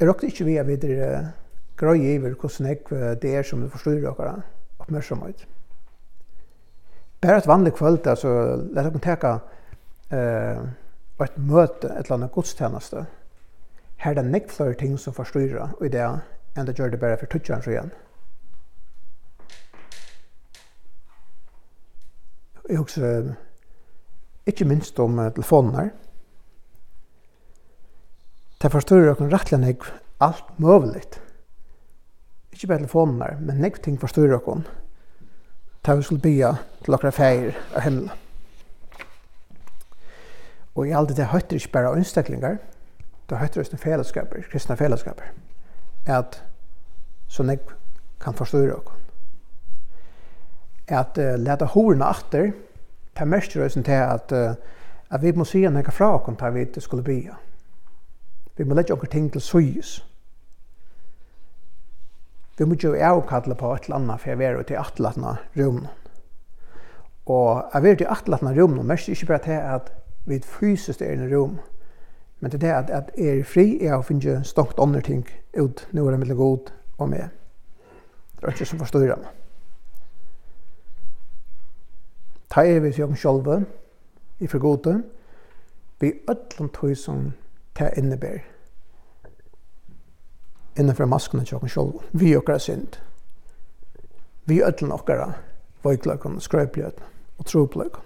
Jeg 0.00 0.08
råkte 0.08 0.26
ikke 0.26 0.44
vi 0.44 0.56
er 0.56 0.62
videre 0.62 1.30
grøy 1.76 2.02
iver 2.02 2.34
hvordan 2.34 2.66
nek 2.68 2.90
det 3.22 3.36
er 3.36 3.42
som 3.42 3.62
vil 3.62 3.70
forstyrre 3.70 4.10
okken 4.10 4.42
oppmerksomhet. 4.78 5.46
Bare 7.20 7.38
et 7.38 7.46
vanlig 7.46 7.72
kvöld, 7.72 8.06
altså, 8.06 8.56
let 8.72 8.86
okken 8.86 9.00
teka 9.00 9.38
eh, 10.10 10.60
og 11.18 11.24
et 11.26 11.38
møte, 11.38 11.88
et 11.88 12.06
eller 12.06 12.14
annet 12.16 12.32
godstjeneste, 12.32 13.06
her 13.98 14.10
er 14.14 14.20
det 14.20 14.30
nekk 14.30 14.52
flere 14.54 14.76
ting 14.78 14.98
som 14.98 15.14
forstyrrer 15.14 15.74
i 15.82 15.90
det 15.90 16.04
enn 16.06 16.66
det 16.66 16.76
gjør 16.78 16.92
det 16.92 17.00
bare 17.02 17.18
for 17.18 17.30
tutsjeren 17.30 17.62
så 17.62 17.72
igjen. 17.72 17.90
Jeg 22.68 22.78
husker 22.78 23.32
ikke 24.46 24.66
minst 24.68 24.98
om 25.00 25.16
telefonen 25.34 25.74
her. 25.74 25.90
Det 28.62 28.70
forstyrrer 28.74 29.14
dere 29.14 29.30
rettelig 29.32 29.60
nekk 29.62 29.88
alt 30.20 30.54
mulig. 30.58 31.02
Ikke 32.52 32.66
bare 32.66 32.82
telefonen 32.82 33.22
her, 33.22 33.38
men 33.40 33.62
nekk 33.62 33.82
ting 33.82 33.98
forstyrrer 34.00 34.38
dere. 34.38 34.62
Det 35.86 35.96
vi 35.96 36.06
skulle 36.06 36.22
bya 36.22 36.54
til 36.84 36.96
dere 36.96 37.14
feir 37.14 37.54
av 37.74 37.86
himmelen. 37.86 38.27
Og 40.78 40.86
i 40.86 40.94
alt 40.94 41.10
det 41.16 41.32
høytter 41.32 41.58
ikke 41.58 41.72
bare 41.74 41.96
innstaklinger, 41.98 42.60
det 43.28 43.38
høytter 43.38 43.64
også 43.64 43.76
fellesskaper, 43.82 44.44
kristne 44.50 44.76
fellesskaper, 44.78 45.32
at 46.06 46.38
sånn 47.28 47.50
jeg 47.50 47.64
kan 48.22 48.36
forstå 48.38 48.60
dere. 48.62 48.94
At 51.00 51.18
uh, 51.18 51.34
lete 51.34 51.66
horene 51.74 52.06
atter, 52.06 52.52
ta 53.18 53.26
mest 53.26 53.56
røysen 53.58 53.82
til 53.84 53.98
at, 53.98 54.32
uh, 54.32 54.54
at 55.10 55.22
vi 55.22 55.34
må 55.34 55.44
si 55.44 55.64
en 55.66 55.76
hekka 55.76 55.92
fra 55.92 56.14
oss 56.14 56.30
til 56.30 56.54
vi 56.54 56.64
ikke 56.68 56.84
skulle 56.86 57.04
bya. 57.04 57.34
Vi 58.56 58.64
må 58.64 58.78
lette 58.78 58.94
noen 58.94 59.10
ting 59.10 59.28
til 59.34 59.42
søyes. 59.42 59.98
Vi 62.58 62.66
må 62.66 62.78
jo 62.78 62.94
avkalle 62.94 63.58
på 63.58 63.74
et 63.74 63.86
eller 63.86 63.98
annet 63.98 64.22
for 64.22 64.30
jeg 64.30 64.38
vil 64.38 64.64
til 64.66 64.78
atlatna 64.78 65.36
romene. 65.58 65.90
Og 67.26 67.66
jeg 67.74 67.82
vil 67.82 67.98
til 67.98 68.14
atlatna 68.14 68.54
romene, 68.54 68.86
mest 68.86 69.10
ikke 69.10 69.34
bare 69.34 69.44
til 69.44 69.58
at 69.58 69.92
vi 70.28 70.40
fysiskt 70.40 71.02
är 71.02 71.10
i 71.10 71.14
en 71.14 71.30
rum. 71.30 71.58
Men 72.38 72.50
det 72.50 72.66
är 72.66 72.74
att, 72.74 72.90
att 72.90 73.18
är 73.18 73.42
fri 73.42 73.86
är 73.86 73.92
att 73.92 74.06
finna 74.06 74.44
stångt 74.44 74.78
andra 74.78 75.00
ting 75.00 75.28
ut. 75.52 75.86
Nu 75.90 76.06
är 76.06 76.10
det 76.10 76.18
mellan 76.18 76.36
god 76.36 76.70
och 76.96 77.08
med. 77.08 77.28
Det 78.40 78.46
är 78.46 78.50
inte 78.50 78.64
som 78.64 78.78
förstår 78.78 79.08
dem. 79.08 79.24
Ta 82.48 82.64
er 82.64 82.80
vi 82.80 82.92
som 82.92 83.16
själva 83.16 83.64
i 84.38 84.48
förgåten. 84.48 85.02
Vi 85.98 86.22
ötlom 86.28 86.68
tog 86.68 86.96
som 86.96 87.32
ta 87.72 87.88
innebär. 87.88 88.44
Innanför 90.74 91.06
maskerna 91.06 91.44
till 91.44 91.56
oss 91.56 91.72
själva. 91.72 92.00
Vi 92.10 92.36
åker 92.36 92.58
synd. 92.58 92.96
Vi 94.44 94.62
ötlom 94.62 94.92
åker 94.92 95.32
vajklöken, 95.82 96.40
skröplöken 96.40 97.04
och 97.36 97.46
troplöken. 97.46 98.00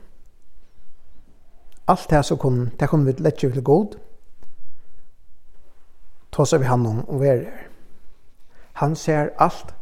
Alt 1.92 2.11
det 2.11 2.22
som 2.24 2.38
kom, 2.38 2.70
det 2.81 2.88
kom 2.88 3.05
vi 3.05 3.12
lett 3.20 3.42
til 3.42 3.62
god. 3.62 3.98
Tås 6.33 6.55
vi 6.57 6.64
han 6.64 6.87
om 6.88 7.02
og 7.05 7.20
vi 7.20 7.28
er 7.28 7.42
her. 7.44 7.66
Han 8.81 8.96
ser 8.96 9.35
alt. 9.37 9.74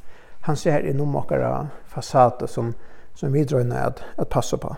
Han 0.49 0.57
ser 0.57 0.89
innom 0.91 1.15
okkara 1.17 1.69
fasader 1.87 2.51
som, 2.51 2.73
som 3.15 3.33
vi 3.33 3.45
drøyner 3.45 3.93
at, 3.93 4.03
at 4.19 4.29
passe 4.29 4.59
på. 4.59 4.75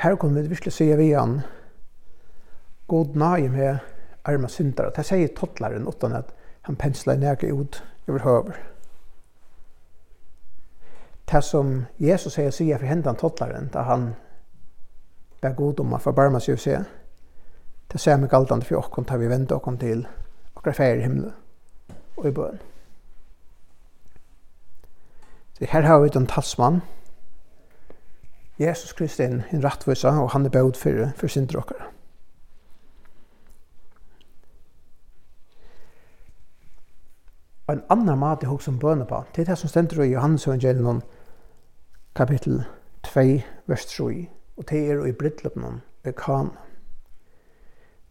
Her 0.00 0.16
kommer 0.16 0.42
vi 0.42 0.48
virkelig 0.48 0.72
se 0.72 0.96
vi 0.96 1.12
han 1.12 1.40
god 2.88 3.16
nage 3.16 3.48
med 3.48 3.78
arma 4.24 4.48
syndere. 4.48 4.92
Det 4.96 5.04
sier 5.04 5.36
tottlaren 5.36 5.88
utan 5.88 6.16
at 6.16 6.32
han 6.62 6.76
pensler 6.76 7.20
nægge 7.20 7.52
ut 7.52 7.82
over 8.08 8.24
høver 8.24 8.56
det 11.32 11.42
som 11.44 11.86
Jesus 11.98 12.36
sier 12.36 12.50
sier 12.50 12.78
for 12.78 12.86
hendan 12.86 13.16
tottlaren, 13.16 13.70
da 13.72 13.82
han 13.88 14.14
ber 15.40 15.56
god 15.56 15.80
om 15.80 15.96
å 15.96 16.02
forbarme 16.02 16.40
seg 16.40 16.58
og 16.58 16.62
se, 16.62 16.78
det 17.92 18.00
ser 18.00 18.18
meg 18.20 18.30
galdende 18.32 18.66
for 18.66 18.80
åkken 18.80 19.06
tar 19.08 19.20
vi 19.20 19.30
vente 19.30 19.54
åkken 19.54 19.78
til 19.78 20.06
åkker 20.56 20.76
feir 20.76 21.00
i 21.00 21.04
himmelen 21.04 21.34
og 22.16 22.28
i 22.28 22.34
bøen. 22.34 22.60
Så 25.54 25.68
her 25.70 25.86
har 25.86 26.00
vi 26.02 26.08
den 26.10 26.26
talsmann, 26.26 26.82
Jesus 28.58 28.92
Kristus 28.92 29.20
er 29.20 29.32
en 29.32 29.64
rattvisa, 29.64 30.08
og 30.08 30.30
han 30.30 30.46
er 30.46 30.50
bød 30.50 30.78
for, 30.78 31.10
for 31.16 31.26
sin 31.26 31.46
dråkere. 31.46 31.90
Og 37.66 37.74
en 37.74 37.82
annan 37.90 38.18
mat 38.18 38.42
i 38.42 38.46
hos 38.46 38.64
som 38.64 38.78
bønne 38.78 39.06
på, 39.08 39.22
det 39.36 39.42
er 39.42 39.52
det 39.52 39.58
som 39.58 39.68
stender 39.68 40.02
i 40.02 40.12
Johannes 40.12 40.46
evangelion 40.46 41.02
kapittel 42.14 42.64
2, 43.02 43.20
vers 43.66 43.86
3, 43.86 44.28
og 44.56 44.70
det 44.70 44.90
er 44.90 45.04
i 45.04 45.12
brittløpnen 45.12 45.82
ved 46.04 46.12
Kana. 46.12 46.50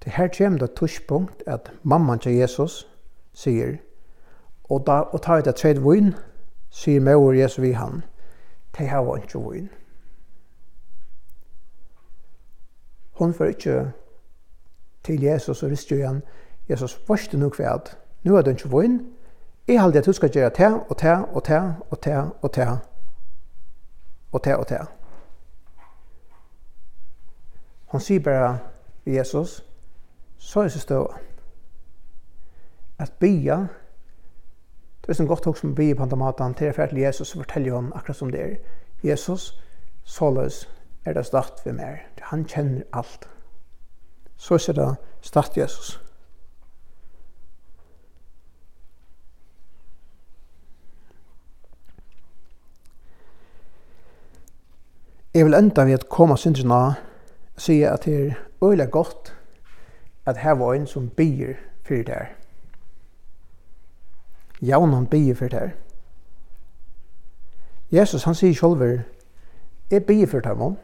Det 0.03 0.11
her 0.11 0.27
kommer 0.37 0.59
det 0.59 0.71
tushpunkt 0.75 1.43
at 1.47 1.71
mamman 1.83 2.19
til 2.19 2.31
Jesus 2.31 2.89
sier, 3.33 3.77
og, 4.63 4.83
da, 4.87 4.91
og 4.91 5.21
tar 5.21 5.39
ut 5.39 5.47
et 5.47 5.55
tredje 5.55 5.81
vun, 5.81 6.13
sier 6.69 7.01
mor 7.01 7.31
Jesu 7.33 7.61
vi 7.61 7.71
han, 7.71 8.03
det 8.77 8.89
her 8.89 8.97
var 8.97 9.15
ikke 9.17 9.39
vun. 9.39 9.69
Hun 13.13 13.33
får 13.33 13.45
ikke 13.45 13.91
til 15.03 15.21
Jesus 15.21 15.63
og 15.63 15.71
rister 15.71 15.95
igjen, 15.95 16.23
Jesus, 16.69 17.01
varste 17.07 17.37
nok 17.37 17.59
ved 17.59 17.65
at, 17.65 17.97
nu 18.23 18.35
er 18.35 18.41
du 18.41 18.49
ikke 18.49 18.69
vun, 18.69 19.01
jeg 19.67 19.81
halde 19.81 19.97
at 19.97 20.05
du 20.05 20.13
skal 20.13 20.29
gjøre 20.29 20.49
det, 20.49 20.73
og 20.89 21.01
det, 21.01 21.25
og 21.33 21.47
det, 21.47 21.75
og 21.89 22.03
det, 22.03 22.31
og 22.41 22.55
det, 22.55 22.79
og 24.33 24.43
te 24.43 24.57
og 24.57 24.67
te. 24.67 24.79
Hon 27.93 28.01
sier 28.01 28.23
bare 28.25 28.59
Jesus, 29.05 29.61
så 30.37 30.59
er 30.59 30.69
det 30.73 30.81
støv. 30.81 31.07
At 32.99 33.13
bya, 33.19 33.57
det 35.03 35.09
er 35.11 35.19
sånn 35.19 35.29
godt 35.29 35.45
hok 35.45 35.59
som 35.59 35.75
bya 35.77 35.95
på 35.97 36.07
andre 36.07 36.17
maten, 36.17 36.55
til 36.57 36.71
jeg 36.71 36.89
til 36.89 37.03
Jesus 37.03 37.35
og 37.35 37.43
forteller 37.43 37.75
han 37.75 37.91
akkurat 37.95 38.17
som 38.17 38.31
det 38.31 38.41
er. 38.41 38.55
Jesus, 39.03 39.51
såleis 40.03 40.63
er 41.05 41.13
det 41.13 41.25
start 41.25 41.61
ved 41.65 41.73
mer. 41.73 42.01
Han 42.31 42.47
kjenner 42.47 42.87
alt. 42.93 43.29
Så 44.37 44.55
er 44.55 44.73
det 44.73 44.95
start 45.21 45.57
Jesus. 45.57 45.93
Jesus. 45.93 46.02
Jeg 55.33 55.45
vil 55.45 55.53
enda 55.53 55.83
ved 55.83 55.93
at 55.93 56.09
koma 56.09 56.33
og 56.33 56.93
si 57.57 57.81
at 57.81 58.05
det 58.05 58.27
er 58.27 58.33
øyelig 58.63 58.91
godt 58.91 59.35
at 60.25 60.37
her 60.37 60.51
var 60.51 60.73
en 60.73 60.87
som 60.87 61.09
byr 61.09 61.53
for 61.83 61.93
det 61.93 62.09
her. 62.09 62.25
Jaun 64.61 64.93
han 64.93 65.07
byr 65.07 65.33
det 65.33 65.53
her. 65.53 65.69
Jesus 67.91 68.23
han 68.23 68.35
sier 68.35 68.53
sjolver 68.53 68.99
jeg 69.91 70.05
byr 70.05 70.25
for 70.25 70.39
det 70.39 70.57
her. 70.57 70.75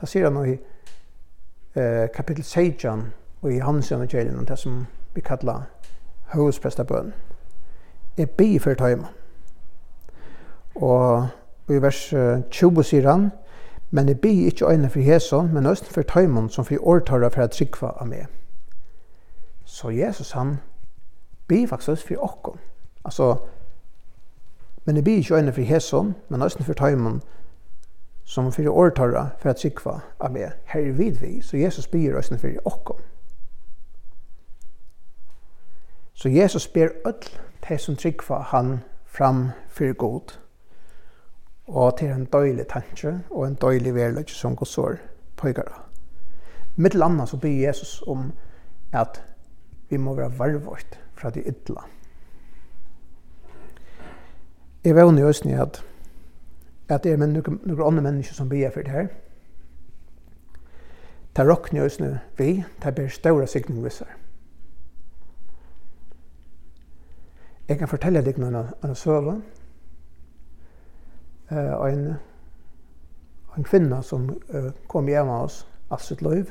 Da 0.00 0.06
sier 0.06 0.30
han 0.30 0.48
i 0.48 0.56
eh, 1.76 2.08
kapittel 2.14 2.44
16 2.44 3.12
og 3.42 3.52
i 3.52 3.58
hans 3.58 3.92
evangelien 3.92 4.48
det 4.48 4.58
som 4.58 4.86
vi 5.14 5.20
kallar 5.20 5.68
høvesprestabøn. 6.32 7.12
Jeg 8.18 8.30
byr 8.30 8.58
for 8.58 8.70
det 8.70 8.80
her. 8.80 9.12
Og 10.74 11.28
i 11.68 11.82
vers 11.82 12.14
20 12.50 12.84
sier 12.84 13.10
han 13.10 13.30
Men 13.94 14.08
jeg 14.08 14.20
blir 14.20 14.46
ikke 14.46 14.70
øyne 14.70 14.90
for 14.90 14.98
Jesu, 14.98 15.42
men 15.42 15.66
også 15.66 15.84
for 15.84 16.02
tøymon 16.02 16.48
som 16.50 16.64
for 16.64 16.76
årtøyre 16.80 17.30
for 17.30 17.42
at 17.42 17.50
trykva 17.50 17.90
av 18.00 18.08
meg. 18.08 18.26
Så 19.64 19.90
Jesus 19.90 20.30
han 20.32 20.56
blir 21.46 21.68
faktisk 21.68 22.06
for 22.08 22.24
okkom. 22.24 22.58
Altså, 23.04 23.36
men 24.84 24.96
jeg 24.96 25.04
blir 25.04 25.16
ikke 25.16 25.34
øyne 25.34 25.52
for 25.52 25.60
Jesu, 25.60 26.12
men 26.28 26.42
også 26.42 26.62
for 26.62 26.72
tøymon 26.72 27.22
som 28.24 28.52
for 28.52 28.68
årtøyre 28.68 29.30
for 29.38 29.50
at 29.50 29.56
trykva 29.56 30.00
av 30.20 30.32
meg. 30.32 30.56
Her 30.64 30.80
er 30.80 30.92
vidvi, 30.92 31.40
så 31.40 31.56
Jesus 31.56 31.86
blir 31.86 32.16
også 32.16 32.38
for 32.38 32.48
okkom. 32.64 33.00
Så 36.14 36.28
Jesus 36.28 36.68
ber 36.68 36.88
öll 37.04 37.38
de 37.68 37.78
som 37.78 37.96
tryggva 37.96 38.38
han 38.38 38.80
fram 39.06 39.50
fyrir 39.68 39.92
god. 39.92 40.38
Og 41.66 41.98
til 41.98 42.10
en 42.10 42.24
døylig 42.24 42.66
tanke 42.68 43.20
og 43.30 43.46
en 43.46 43.54
døylig 43.54 43.94
verløyke 43.94 44.32
som 44.32 44.56
går 44.56 44.66
sår 44.66 44.96
pøygare. 45.36 45.82
Mitt 46.76 46.94
landa 46.94 47.26
så 47.26 47.36
byr 47.36 47.66
Jesus 47.66 48.02
om 48.06 48.32
at 48.92 49.22
vi 49.90 49.96
må 49.96 50.14
være 50.14 50.38
varvårt 50.38 51.00
fra 51.14 51.30
de 51.30 51.40
ytla. 51.40 51.84
Jeg 54.84 54.96
vet 54.96 55.18
i 55.18 55.22
øsne 55.22 55.62
at 55.62 55.84
at 56.88 57.04
det 57.04 57.12
er 57.12 57.16
noen, 57.16 57.60
noen 57.64 57.86
andre 57.86 58.02
mennesker 58.02 58.34
som 58.34 58.48
byr 58.48 58.70
for 58.70 58.84
det 58.84 58.92
her. 58.92 59.06
Det 61.36 61.46
råkner 61.48 61.80
i 61.80 61.84
øsne 61.84 62.20
vi, 62.38 62.64
det 62.82 62.94
ber 62.94 63.08
større 63.08 63.46
sikning 63.46 63.84
visser. 63.84 64.10
Jeg 67.68 67.78
kan 67.78 67.88
fortelle 67.88 68.20
deg 68.24 68.38
noen 68.38 68.58
av 68.58 68.94
søvn 68.98 69.42
eh 71.52 71.92
en 71.92 72.16
en 73.56 73.64
kvinna 73.64 74.02
som 74.02 74.30
uh, 74.54 74.70
kom 74.88 75.08
hjem 75.08 75.28
av 75.28 75.44
oss 75.44 75.66
alt 75.90 76.02
sitt 76.02 76.22
liv. 76.22 76.50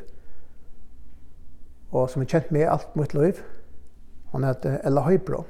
Og 1.91 2.09
som 2.09 2.21
er 2.21 2.29
kjent 2.29 2.51
med 2.51 2.69
alt 2.69 2.95
mitt 2.95 3.13
liv. 3.13 3.41
Hon 4.31 4.43
heter 4.43 4.77
Ella 4.85 5.01
Høybro. 5.01 5.45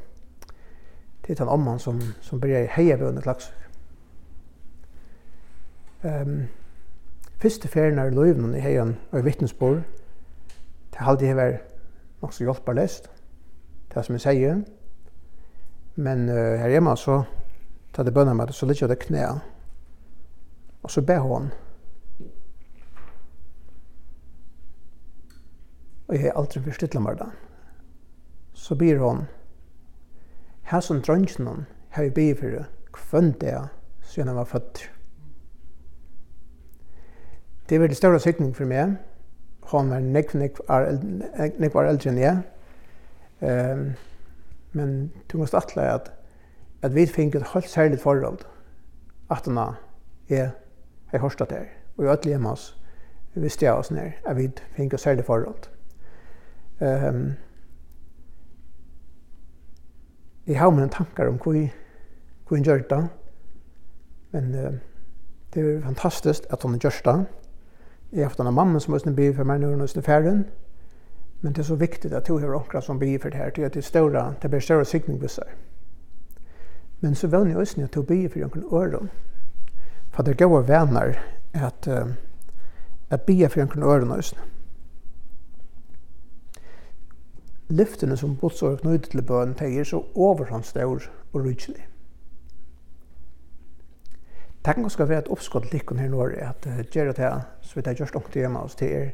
Det 1.21 1.29
er 1.29 1.43
den 1.43 1.51
omman 1.53 1.79
som, 1.79 1.99
som 2.21 2.39
blir 2.39 2.67
heia 2.71 2.95
ved 2.95 3.07
under 3.07 3.21
klaks 3.21 3.51
Um, 6.03 6.47
første 7.37 7.67
ferien 7.67 7.99
er 7.99 8.09
løyvnen 8.09 8.55
i 8.57 8.59
heien 8.59 8.95
og 9.11 9.19
i 9.19 9.23
vittnesbord, 9.23 9.83
det 10.91 10.97
halde 11.05 11.27
jeg 11.27 11.35
var 11.37 11.59
nok 12.23 12.33
så 12.33 12.43
hjelpbar 12.43 12.73
lest, 12.73 13.11
det 13.93 14.05
som 14.05 14.17
jeg 14.17 14.21
sier. 14.21 14.63
Men 15.95 16.25
uh, 16.29 16.57
her 16.57 16.73
hjemme 16.73 16.95
så 16.97 17.19
ta 17.93 18.03
det 18.03 18.13
bønna 18.13 18.33
med 18.33 18.53
så 18.53 18.65
ligger 18.65 18.87
det 18.87 18.99
knæ. 18.99 19.25
Og 20.83 20.91
så 20.91 21.01
ber 21.01 21.19
hon. 21.19 21.51
Og 26.07 26.15
jeg 26.15 26.21
har 26.21 26.39
aldri 26.39 26.61
forstittlet 26.61 27.03
meg 27.03 27.17
det. 27.19 27.29
Så 28.53 28.75
ber 28.75 28.97
hon, 28.99 29.27
her 30.63 30.79
som 30.79 31.01
drønnsjen 31.01 31.47
hon, 31.47 31.65
har 31.89 32.03
jeg 32.03 32.13
ber 32.13 32.35
for 32.35 32.65
hvem 33.11 33.33
det 33.33 33.49
er, 33.49 33.67
siden 34.01 34.27
han 34.27 34.37
var 34.37 34.43
født. 34.43 34.91
Det 37.69 37.75
er 37.75 37.79
veldig 37.79 37.97
større 37.97 38.19
sikning 38.19 38.55
for 38.55 38.65
meg. 38.65 38.97
Hon 39.71 39.89
var 39.89 39.99
nekv, 39.99 40.35
nekv, 40.35 40.59
nekv 41.59 41.75
var 41.75 41.87
eldre 41.87 42.11
enn 42.11 42.19
jeg. 42.19 42.41
Um, 43.41 43.85
men 44.71 45.11
du 45.31 45.37
må 45.37 45.47
atle 45.53 45.85
at 45.87 46.11
at 46.81 46.95
vi 46.95 47.05
fikk 47.05 47.35
et 47.35 47.47
helt 47.53 47.69
særlig 47.69 47.99
forhold 47.99 48.39
at 49.31 49.45
han 49.45 49.57
er 49.57 50.51
i 51.13 51.17
Horstad 51.17 51.45
der, 51.47 51.65
og 51.97 52.05
i 52.05 52.07
ødelig 52.07 52.31
hjemme 52.31 52.51
oss 52.51 52.77
visste 53.35 53.65
jeg 53.65 53.73
oss 53.73 53.91
ned, 53.91 54.11
at 54.25 54.37
vi 54.37 54.49
fikk 54.75 54.93
et 54.93 54.99
særlig 54.99 55.25
forhold. 55.25 55.69
Um, 56.79 57.33
jeg 60.47 60.59
har 60.59 60.69
mine 60.69 60.89
tankar 60.89 61.27
om 61.27 61.37
hvor 61.37 61.67
hvor 62.47 62.57
han 62.57 62.63
gjør 62.63 62.77
det, 62.77 63.07
men 64.31 64.55
uh, 64.55 64.73
det 65.53 65.75
er 65.75 65.81
fantastisk 65.81 66.41
at 66.49 66.63
hun 66.63 66.79
gjør 66.79 67.01
det. 67.05 67.25
Jeg 68.11 68.19
har 68.19 68.23
haft 68.23 68.39
en 68.39 68.53
mamma 68.53 68.79
som 68.79 68.93
også 68.93 69.13
blir 69.13 69.33
for 69.33 69.43
meg 69.43 69.59
når 69.59 69.69
hun 69.69 69.81
er 69.81 70.01
ferdig, 70.01 70.43
men 71.41 71.53
det 71.53 71.59
er 71.59 71.63
så 71.63 71.75
viktigt 71.75 72.13
at 72.13 72.27
du 72.27 72.37
har 72.37 72.55
omkring 72.55 72.83
som 72.83 72.99
blir 72.99 73.19
for 73.19 73.29
det 73.29 73.37
her, 73.37 73.49
til 73.49 73.61
at 73.61 73.73
det 73.73 73.79
er 73.79 73.83
større, 73.83 74.35
det 74.41 74.49
blir 74.49 74.59
større 74.59 74.85
sikning 74.85 75.19
på 75.19 75.27
seg. 75.27 75.47
Men 77.03 77.15
så 77.15 77.27
vann 77.27 77.51
jag 77.51 77.61
ösnja 77.61 77.87
till 77.87 77.99
att 77.99 78.07
be 78.07 78.29
for 78.29 78.39
noen 78.39 78.63
öron. 78.71 79.09
For 80.11 80.23
det 80.23 80.33
går 80.33 80.61
venner 80.61 81.23
at, 81.53 81.87
uh, 81.87 82.07
att 83.09 83.25
be 83.25 83.49
för 83.49 83.65
någon 83.65 83.83
öron 83.83 84.11
også. 84.11 84.35
Lyftene 87.69 88.17
som 88.17 88.35
botsår 88.35 88.75
knyttet 88.75 89.11
til 89.11 89.21
bøn, 89.21 89.55
de 89.59 89.79
er 89.79 89.83
så 89.83 90.03
overhåndsstår 90.15 91.09
og 91.33 91.45
rydselig. 91.45 91.87
Det 94.65 94.73
kan 94.73 94.83
ganske 94.83 95.09
være 95.09 95.19
et 95.19 95.31
oppskott 95.31 95.71
likken 95.73 95.99
her 95.99 96.09
nå, 96.09 96.21
at 96.37 96.67
uh, 96.67 96.83
gjør 96.91 97.05
det 97.05 97.17
her, 97.17 97.41
så 97.61 97.75
vi 97.75 97.81
tar 97.81 97.93
gjørst 97.97 98.15
ångt 98.15 98.35
hjemme 98.35 98.59
oss 98.59 98.75
til 98.75 98.93
er, 98.93 99.09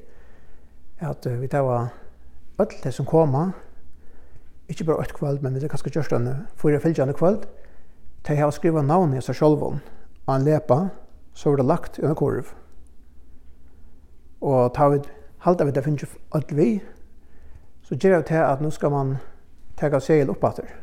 at 0.99 1.25
uh, 1.25 1.41
vi 1.41 1.47
tar 1.47 1.89
alt 2.59 2.83
det 2.83 2.93
som 2.93 3.05
kommer, 3.05 3.51
ikke 4.67 4.83
bare 4.83 5.01
et 5.01 5.13
kvöld, 5.13 5.39
men 5.41 5.55
vi 5.55 5.59
tar 5.59 5.67
kanskje 5.71 5.93
gjørst 5.95 6.11
en 6.11 6.29
fyra 6.55 6.79
fylgjande 6.83 7.13
kvöld, 7.13 7.47
de 8.27 8.35
har 8.35 8.51
skrivet 8.51 8.85
navnet 8.85 9.21
i 9.21 9.25
seg 9.25 9.35
selv 9.39 9.63
om 9.63 9.79
en 10.27 10.43
lepa, 10.43 10.89
så 11.33 11.49
var 11.49 11.57
det 11.57 11.65
lagt 11.65 11.99
i 11.99 12.05
en 12.05 12.15
kurv. 12.15 12.51
Og 14.41 14.73
ta 14.75 14.89
vi, 14.91 14.99
halte 15.45 15.65
vi 15.65 15.71
det 15.71 15.83
finnes 15.85 16.17
alt 16.35 16.51
vi, 16.51 16.81
så 17.81 17.95
gjør 17.95 18.17
det 18.17 18.25
til 18.27 18.43
at 18.43 18.61
nå 18.61 18.71
skal 18.75 18.91
man 18.91 19.15
tega 19.79 19.99
segel 20.03 20.33
opp 20.33 20.43
etter. 20.43 20.73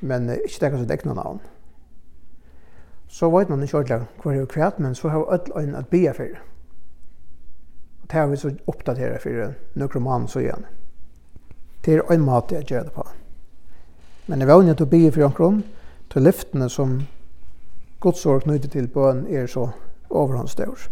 Men 0.00 0.28
eh, 0.30 0.44
ikke 0.46 0.60
tega 0.62 0.78
seg 0.78 0.92
egna 0.94 1.16
navn. 1.18 1.40
Så 3.10 3.30
vet 3.32 3.50
man 3.50 3.62
ikke 3.64 3.80
ordentlig 3.80 4.22
hva 4.22 4.34
det 4.36 4.44
er 4.44 4.52
kvært, 4.52 4.78
men 4.78 4.94
så 4.94 5.10
har 5.10 5.24
vi 5.24 5.32
alt 5.34 5.50
øyne 5.56 5.78
at 5.78 5.90
bia 5.90 6.12
for. 6.14 6.36
Og 8.02 8.06
det 8.06 8.18
har 8.20 8.30
vi 8.30 8.38
så 8.38 8.52
oppdateret 8.70 9.22
for 9.24 9.34
noen 9.34 9.56
nøkroman 9.74 10.28
så 10.30 10.44
igjen. 10.44 10.68
Det 11.84 11.96
er 11.96 12.12
en 12.12 12.22
måte 12.22 12.54
jeg 12.54 12.70
gjør 12.70 12.86
det 12.86 12.94
på. 12.94 13.08
Men 14.30 14.44
jeg 14.44 14.48
vågner 14.48 14.76
til 14.78 14.86
å 14.86 14.90
bygge 14.90 15.08
for 15.16 15.26
omkron, 15.26 15.56
til 16.14 16.22
lyftene 16.22 16.68
som 16.70 16.92
godsår 17.98 18.44
knyttet 18.44 18.76
til 18.76 18.86
bøn 18.86 19.24
er 19.26 19.50
så 19.50 19.64
overhåndsdør. 20.06 20.86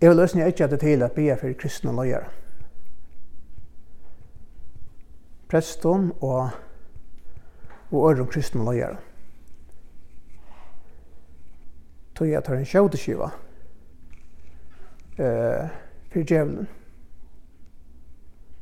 Jeg 0.00 0.10
vil 0.10 0.18
løsne 0.18 0.48
ikke 0.50 0.66
at 0.66 0.74
det 0.74 0.80
til 0.82 1.06
at 1.06 1.14
be 1.14 1.28
for 1.38 1.54
kristne 1.54 1.94
løyere. 1.94 2.26
Preston 5.48 6.10
og 6.18 6.50
og 7.94 8.10
øren 8.10 8.26
kristne 8.26 8.64
løyere. 8.64 8.96
Tog 12.14 12.28
jeg 12.28 12.44
tar 12.44 12.58
en 12.58 12.66
kjøteskiva 12.66 13.30
eh, 15.18 15.68
for 16.10 16.26
djevelen. 16.26 16.66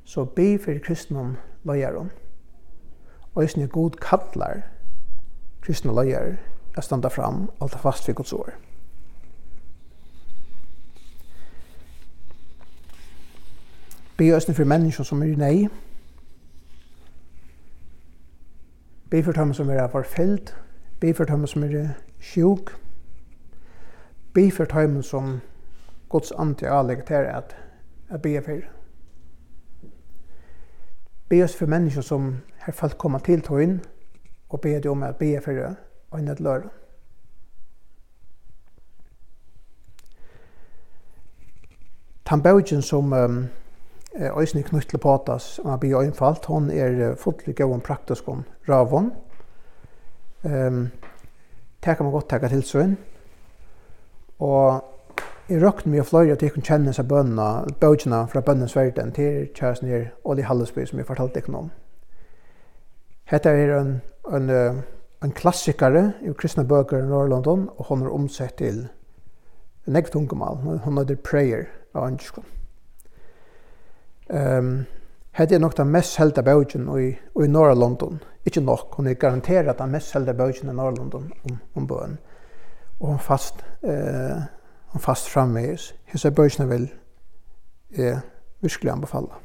Så 0.04 0.24
be 0.24 0.58
for 0.58 0.84
kristne 0.84 1.30
løyere 1.64 2.10
og 3.34 3.42
eisne 3.42 3.66
god 3.66 3.90
kallar 3.90 4.62
kristna 5.62 5.92
løyer 5.92 6.36
at 6.76 6.84
standa 6.84 7.08
fram 7.08 7.50
og 7.60 7.70
ta 7.70 7.78
fast 7.78 8.04
for 8.04 8.12
Guds 8.12 8.32
ord. 8.32 8.52
Be 14.16 14.34
eisne 14.34 14.54
for 14.54 14.64
mennesker 14.64 15.04
som 15.04 15.22
er 15.22 15.32
i 15.32 15.34
nei. 15.34 15.68
Be 19.10 19.22
for 19.22 19.32
dem 19.32 19.54
som 19.54 19.70
er 19.70 19.88
forfyllt. 19.88 20.56
Be 21.00 21.14
for 21.14 21.24
dem 21.24 21.46
som 21.46 21.62
er 21.62 21.88
sjuk. 22.20 22.78
Be 24.34 24.50
for 24.50 24.64
dem 24.64 25.02
som 25.02 25.40
Guds 26.08 26.32
ante 26.38 26.70
aleg 26.70 27.04
til 27.06 27.14
at, 27.14 27.56
at 28.10 28.22
be 28.22 28.42
for. 28.44 28.60
Be 31.28 31.42
oss 31.42 31.56
for 31.56 31.66
mennesker 31.66 32.00
som 32.00 32.36
her 32.66 32.72
folk 32.72 32.98
koma 32.98 33.18
til 33.18 33.42
tøyn 33.42 33.80
og 34.48 34.60
be 34.60 34.80
dem 34.80 34.90
om 34.90 35.02
at 35.02 35.16
be 35.16 35.40
for 35.40 35.52
det, 35.52 35.76
og 36.10 36.18
øyne 36.18 36.34
til 36.34 36.44
løren. 36.44 36.70
Tambaugen 42.24 42.82
som 42.82 43.12
um, 43.12 43.46
Øysni 44.38 44.62
Knuttle 44.62 44.98
Patas, 44.98 45.42
som 45.42 45.66
har 45.66 45.76
bygd 45.76 45.94
øynfalt, 45.94 46.44
hun 46.46 46.70
er 46.70 47.14
fotlig 47.14 47.54
gøy 47.54 47.72
om 47.72 47.80
praktisk 47.80 48.28
om 48.28 48.44
ravon. 48.68 49.12
Um, 50.44 50.90
det 51.84 51.96
kan 51.96 52.04
man 52.04 52.12
godt 52.12 52.28
takke 52.28 52.48
til 52.48 52.62
søen. 52.62 52.98
Og 54.38 54.84
jeg 55.48 55.62
røkte 55.62 55.88
mye 55.88 56.04
fløyre 56.04 56.32
at 56.32 56.42
jeg 56.42 56.52
kunne 56.52 56.66
kjenne 56.66 56.92
seg 56.92 57.08
bønna, 57.08 57.64
bønna 57.80 58.24
fra 58.24 58.40
bønnens 58.40 58.76
verden 58.76 59.12
til 59.12 59.48
kjæresten 59.54 59.88
her, 59.88 60.04
Oli 60.24 60.42
Hallesby, 60.42 60.84
som 60.86 60.98
jeg 60.98 61.06
fortalte 61.06 61.42
ikke 61.42 61.52
noe 61.52 61.66
om. 61.66 61.70
Hetta 63.24 63.50
er 63.50 63.78
ein 63.80 64.02
ein 64.32 64.50
ein 65.22 65.34
klassikare 65.34 66.12
i 66.22 66.32
kristna 66.34 66.64
bøker 66.66 66.98
i 66.98 67.06
Norrlondon 67.06 67.68
og 67.76 67.84
hon 67.86 68.02
er 68.02 68.14
omsett 68.14 68.56
til 68.58 68.88
nekv 69.86 70.10
tungumal. 70.10 70.58
Hon 70.84 70.98
heter 70.98 71.16
Prayer 71.16 71.68
av 71.94 72.08
Anskon. 72.08 72.44
Ehm 74.30 74.66
um, 74.66 74.84
hetta 75.32 75.54
er 75.54 75.62
nok 75.62 75.74
ta 75.76 75.84
mest 75.84 76.18
helda 76.20 76.42
bøkin 76.42 76.88
i 76.98 77.12
i 77.44 77.48
Norrlondon. 77.48 78.20
Ikki 78.44 78.60
nok, 78.60 78.94
hon 78.96 79.06
er 79.06 79.14
garanterat 79.14 79.78
ta 79.78 79.86
mest 79.86 80.12
helda 80.12 80.32
bøkin 80.32 80.70
i 80.70 80.74
Norrlondon 80.74 81.32
om 81.44 81.58
om 81.74 81.86
bøn. 81.86 82.18
Og 83.00 83.08
hon 83.08 83.18
fast 83.18 83.64
eh 83.82 84.34
uh, 84.34 84.42
hon 84.92 85.00
fast 85.00 85.28
framvis. 85.28 85.94
Hesa 86.04 86.30
bøkin 86.30 86.68
vil 86.70 86.90
er 87.96 88.20
virkelig 88.60 88.92
anbefala. 88.92 89.38